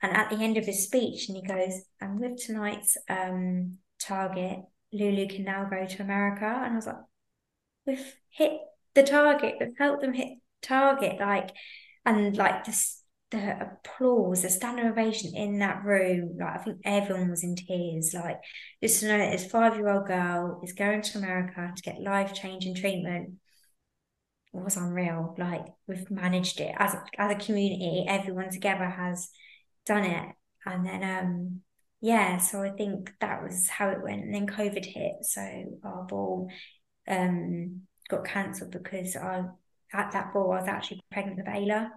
[0.01, 4.59] And at the end of his speech, and he goes, and with tonight's um, target,
[4.91, 6.45] Lulu can now go to America.
[6.45, 6.95] And I was like,
[7.85, 8.53] we've hit
[8.93, 11.19] the target, we've helped them hit target.
[11.19, 11.51] Like,
[12.05, 12.98] and like this
[13.31, 18.13] the applause, the standing ovation in that room, like I think everyone was in tears.
[18.13, 18.39] Like
[18.81, 22.01] just to know that this five year old girl is going to America to get
[22.01, 23.35] life changing treatment
[24.51, 25.35] was unreal.
[25.37, 29.29] Like we've managed it as a, as a community, everyone together has
[29.85, 30.35] done it.
[30.65, 31.61] And then um
[32.01, 34.23] yeah, so I think that was how it went.
[34.23, 35.41] And then COVID hit, so
[35.83, 36.49] our ball
[37.07, 39.43] um got cancelled because I
[39.93, 41.89] at that ball I was actually pregnant with Ayla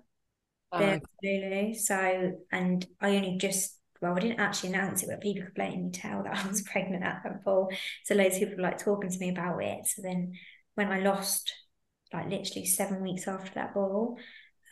[1.22, 1.74] Lulu.
[1.74, 5.92] So, and I only just well, I didn't actually announce it, but people could blatantly
[5.92, 7.70] tell that I was pregnant at that ball.
[8.04, 9.86] So loads of people were like talking to me about it.
[9.86, 10.32] So then
[10.74, 11.52] when I lost,
[12.12, 14.18] like literally seven weeks after that ball,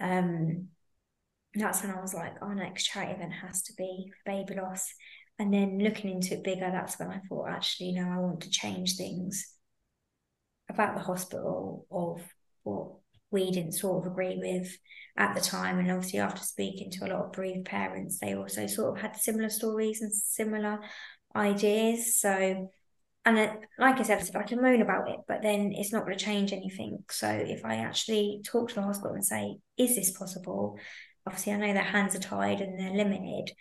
[0.01, 0.69] um,
[1.55, 4.93] that's when I was like, our next charity event has to be for baby loss.
[5.39, 8.51] And then looking into it bigger, that's when I thought, actually, no, I want to
[8.51, 9.55] change things
[10.69, 12.21] about the hospital of
[12.65, 13.00] what
[13.31, 14.77] we didn't sort of agree with
[15.16, 15.78] at the time.
[15.78, 19.16] And obviously, after speaking to a lot of bereaved parents, they also sort of had
[19.16, 20.81] similar stories and similar
[21.35, 22.20] ideas.
[22.20, 22.70] So,
[23.24, 26.16] and it, like I said, I can moan about it, but then it's not going
[26.16, 27.05] to change anything.
[27.11, 30.78] So, if I actually talk to the hospital and say, is this possible?
[31.27, 33.52] Obviously, I know their hands are tied and they're limited.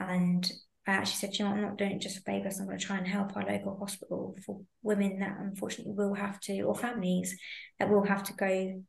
[0.00, 0.50] And
[0.86, 2.58] I actually said, you know, I'm not doing it just for babies.
[2.58, 6.40] I'm going to try and help our local hospital for women that unfortunately will have
[6.40, 7.38] to, or families
[7.78, 8.82] that will have to go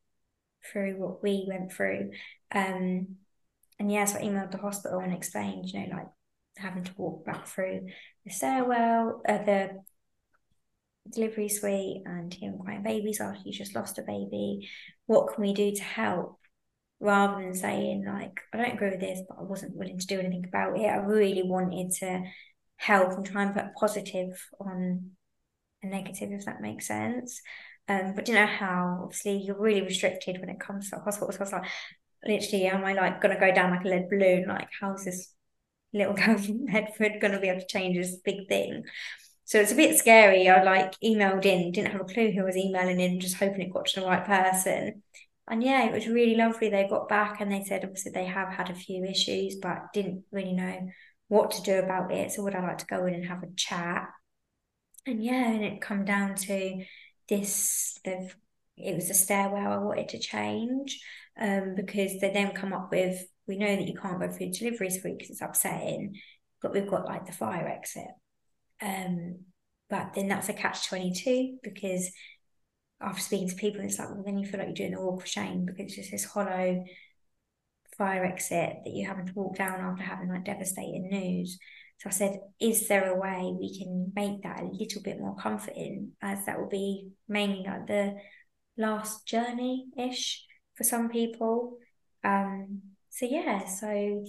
[0.72, 2.12] through what we went through.
[2.54, 3.16] Um,
[3.80, 6.08] and yeah, so I emailed the hospital and explained, you know, like
[6.58, 7.88] having to walk back through
[8.26, 9.82] the stairwell, uh, the
[11.12, 14.70] delivery suite, and hearing crying babies after you just lost a baby.
[15.06, 16.40] What can we do to help?
[17.00, 20.20] Rather than saying like, I don't agree with this, but I wasn't willing to do
[20.20, 20.86] anything about it.
[20.86, 22.24] I really wanted to
[22.78, 25.12] help and try and put positive on
[25.82, 27.42] a negative, if that makes sense.
[27.88, 31.36] Um, but you know how obviously you're really restricted when it comes to hospitals.
[31.36, 31.70] So I was like,
[32.26, 34.48] literally, am I like gonna go down like a lead balloon?
[34.48, 35.34] Like, how's this
[35.94, 38.84] little girl from Bedford gonna be able to change this big thing?
[39.46, 40.50] So it's a bit scary.
[40.50, 43.74] I like emailed in, didn't have a clue who was emailing in, just hoping it
[43.74, 45.04] got to the right person.
[45.50, 46.70] and yeah, it was really lovely.
[46.70, 50.24] They got back and they said obviously they have had a few issues, but didn't
[50.32, 50.90] really know
[51.28, 52.32] what to do about it.
[52.32, 54.08] So would I like to go in and have a chat?
[55.06, 56.84] And yeah, and it come down to
[57.28, 58.00] this.
[58.04, 58.36] They've
[58.76, 61.00] it was a stairwell I wanted to change
[61.40, 65.02] um, because they then come up with we know that you can't go through deliveries
[65.02, 66.16] for because it's upsetting,
[66.62, 68.08] but we've got like the fire exit.
[68.82, 69.40] Um,
[69.90, 72.10] but then that's a catch 22 because
[73.02, 75.22] after speaking to people, it's like, well, then you feel like you're doing the walk
[75.22, 76.84] of shame because it's just this hollow
[77.98, 81.60] fire exit that you're having to walk down after having like devastating news.
[82.00, 85.36] So I said, is there a way we can make that a little bit more
[85.36, 88.16] comforting, as that will be mainly like the
[88.78, 90.46] last journey ish
[90.76, 91.78] for some people.
[92.24, 94.26] Um, so yeah, so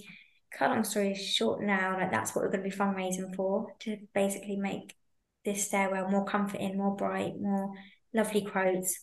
[0.51, 3.97] cut long story short now, like that's what we're going to be fundraising for to
[4.13, 4.95] basically make
[5.43, 7.73] this stairwell more comforting, more bright, more
[8.13, 8.99] lovely quotes,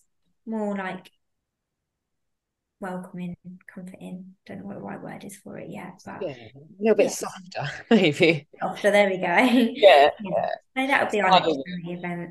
[0.47, 1.11] more like
[2.83, 3.35] welcoming,
[3.73, 4.35] comforting.
[4.45, 7.05] Don't know what the right word is for it yet, but yeah, a little bit
[7.05, 7.11] yeah.
[7.11, 8.49] softer, maybe.
[8.61, 9.23] Softer, there we go.
[9.23, 10.51] Yeah, yeah.
[10.77, 12.31] So that would be our next event.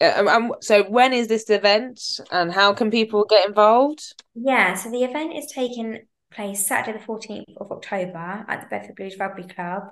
[0.00, 2.00] Um, um, so when is this event
[2.30, 4.22] and how can people get involved?
[4.34, 6.00] Yeah, so the event is taking
[6.32, 9.84] place Saturday the 14th of October at the Bedford Blues Rugby Club.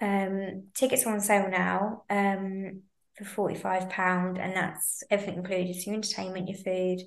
[0.00, 2.82] Um, tickets are on sale now um,
[3.16, 7.00] for £45 and that's everything included, so your entertainment, your food.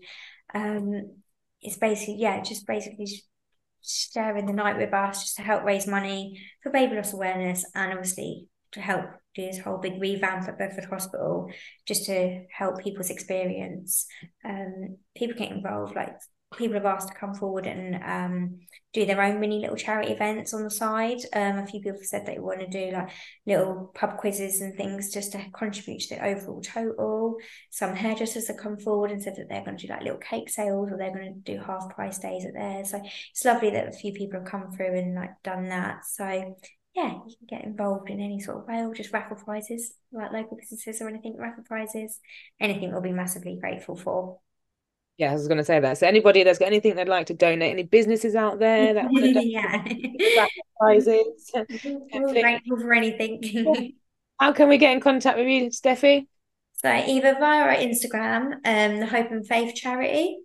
[0.53, 1.22] Um,
[1.62, 3.08] it's basically, yeah, just basically
[3.84, 7.92] sharing the night with us just to help raise money for baby loss awareness and
[7.92, 9.06] obviously to help
[9.36, 11.50] do this whole big revamp at Bedford Hospital
[11.88, 14.06] just to help people's experience.
[14.46, 16.16] Um, people get involved, like
[16.57, 18.60] people have asked to come forward and um,
[18.94, 21.19] do their own mini little charity events on the side.
[21.34, 23.10] Um, a few people have said they want to do like
[23.45, 27.38] little pub quizzes and things just to contribute to the overall total.
[27.69, 30.49] Some hairdressers have come forward and said that they're going to do like little cake
[30.49, 32.91] sales or they're going to do half price days at theirs.
[32.91, 33.02] So
[33.32, 36.06] it's lovely that a few people have come through and like done that.
[36.06, 36.56] So
[36.94, 40.34] yeah, you can get involved in any sort of way or just raffle prizes, like
[40.34, 42.19] local businesses or anything, raffle prizes,
[42.60, 44.40] anything we'll be massively grateful for.
[45.22, 45.99] Yeah, I was going to say that.
[45.99, 49.23] So anybody that's got anything they'd like to donate, any businesses out there that want
[49.23, 49.52] to donate
[50.18, 50.48] yeah.
[50.80, 53.93] prizes, grateful for anything.
[54.39, 56.26] How can we get in contact with you, Steffi?
[56.73, 60.39] So either via our Instagram, um, the Hope and Faith Charity,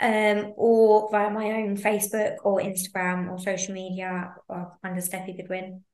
[0.00, 5.84] um, or via my own Facebook or Instagram or social media or under Steffi Goodwin.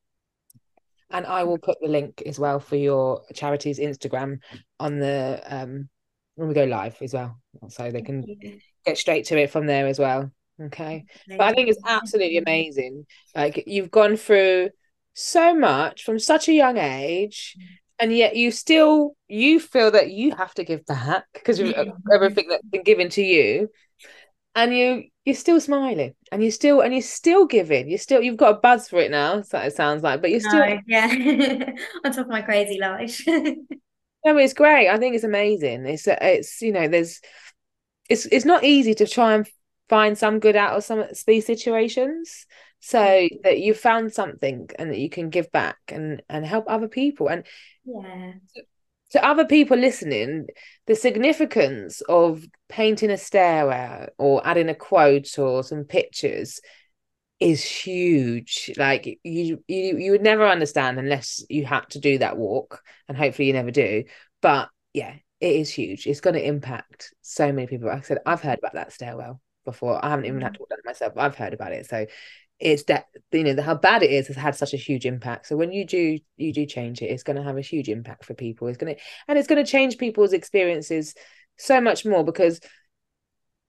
[1.10, 4.38] And I will put the link as well for your charity's Instagram
[4.80, 5.90] on the um
[6.36, 7.38] when we go live as well.
[7.68, 8.24] So they can
[8.84, 10.30] get straight to it from there as well.
[10.60, 11.04] Okay.
[11.28, 13.06] But I think it's absolutely amazing.
[13.34, 14.70] Like you've gone through
[15.14, 17.64] so much from such a young age mm.
[17.98, 21.74] and yet you still you feel that you have to give back because of
[22.12, 23.68] everything that's been given to you
[24.54, 28.36] and you you're still smiling and you're still and you're still giving you're still you've
[28.36, 31.08] got a buzz for it now so it sounds like but you're still no, yeah
[32.04, 33.22] on top of my crazy life
[34.24, 34.88] no it's great.
[34.88, 35.86] I think it's amazing.
[35.86, 37.20] It's it's you know there's
[38.08, 39.48] it's it's not easy to try and
[39.88, 42.46] find some good out of some these situations
[42.80, 43.36] so mm-hmm.
[43.44, 47.28] that you found something and that you can give back and and help other people.
[47.28, 47.44] And
[47.84, 48.32] yeah.
[49.10, 50.48] to other people listening,
[50.86, 56.60] the significance of painting a stairwell or adding a quote or some pictures
[57.42, 58.70] is huge.
[58.76, 63.16] Like you, you, you would never understand unless you had to do that walk, and
[63.16, 64.04] hopefully you never do.
[64.40, 66.06] But yeah, it is huge.
[66.06, 67.88] It's going to impact so many people.
[67.88, 70.04] Like I said, I've heard about that stairwell before.
[70.04, 70.54] I haven't even had mm.
[70.54, 71.12] to walk down it myself.
[71.16, 71.88] I've heard about it.
[71.88, 72.06] So
[72.60, 75.56] it's that you know how bad it is has had such a huge impact so
[75.56, 78.34] when you do you do change it it's going to have a huge impact for
[78.34, 81.14] people it's going to and it's going to change people's experiences
[81.58, 82.60] so much more because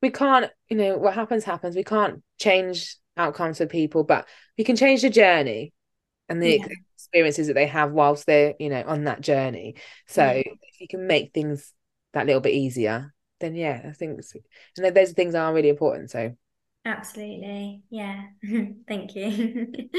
[0.04, 4.28] we can't you know what happens happens we can't change outcomes for people but
[4.58, 5.74] we can change the journey
[6.30, 6.68] and the yeah.
[6.96, 9.76] experiences that they have whilst they're you know on that journey
[10.08, 10.38] so yeah.
[10.40, 11.74] if you can make things
[12.14, 14.20] that little bit easier then yeah i think
[14.78, 16.34] and those things are really important so
[16.86, 17.82] Absolutely.
[17.90, 18.24] Yeah.
[18.88, 19.68] thank you.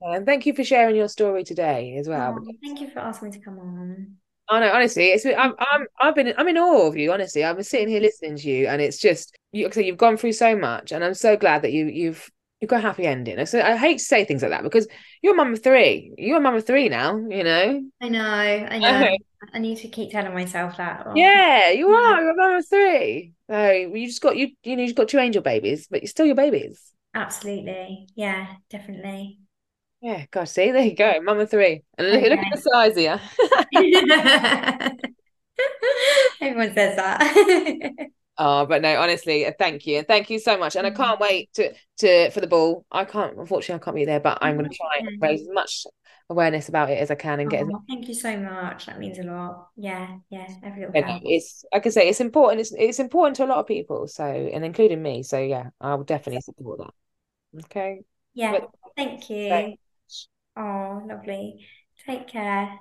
[0.00, 2.38] and thank you for sharing your story today as well.
[2.40, 4.16] Oh, thank you for asking me to come on.
[4.50, 7.12] I know, honestly, it's I'm I'm I've been I'm in awe of you.
[7.12, 9.70] Honestly, I've been sitting here listening to you, and it's just you.
[9.70, 12.28] So you've gone through so much, and I'm so glad that you you've
[12.60, 13.44] you've got a happy ending.
[13.46, 14.88] So I hate to say things like that because
[15.22, 16.12] you're a mum of three.
[16.18, 17.16] You're a mum of three now.
[17.16, 17.82] You know.
[18.02, 18.20] I know.
[18.20, 19.16] I know.
[19.54, 21.06] I need to keep telling myself that.
[21.14, 22.20] Yeah, you are.
[22.20, 23.32] You're a mum of three.
[23.48, 26.26] So you just got you you know you've got two angel babies, but you're still
[26.26, 26.92] your babies.
[27.14, 28.08] Absolutely.
[28.16, 29.38] Yeah, definitely.
[30.02, 31.82] Yeah, gosh, see, there you go, mum of three.
[31.98, 32.30] And look, okay.
[32.30, 33.18] look at the size of you.
[36.40, 37.92] Everyone says that.
[38.42, 39.98] Oh, but no, honestly, uh, thank you.
[39.98, 40.74] And thank you so much.
[40.74, 42.86] And I can't wait to to for the ball.
[42.90, 45.48] I can't, unfortunately, I can't be there, but I'm going to try and raise as
[45.52, 45.84] much
[46.30, 48.86] awareness about it as I can and get as Oh, thank you so much.
[48.86, 49.68] That means a lot.
[49.76, 51.22] Yeah, yeah, every little helps.
[51.26, 52.62] it's like I say, it's important.
[52.62, 54.08] It's it's important to a lot of people.
[54.08, 55.22] So, and including me.
[55.22, 56.94] So yeah, I will definitely support that.
[57.66, 58.00] Okay.
[58.32, 59.76] Yeah, But thank thank you.
[60.56, 61.66] Oh, lovely.
[62.06, 62.78] Take care.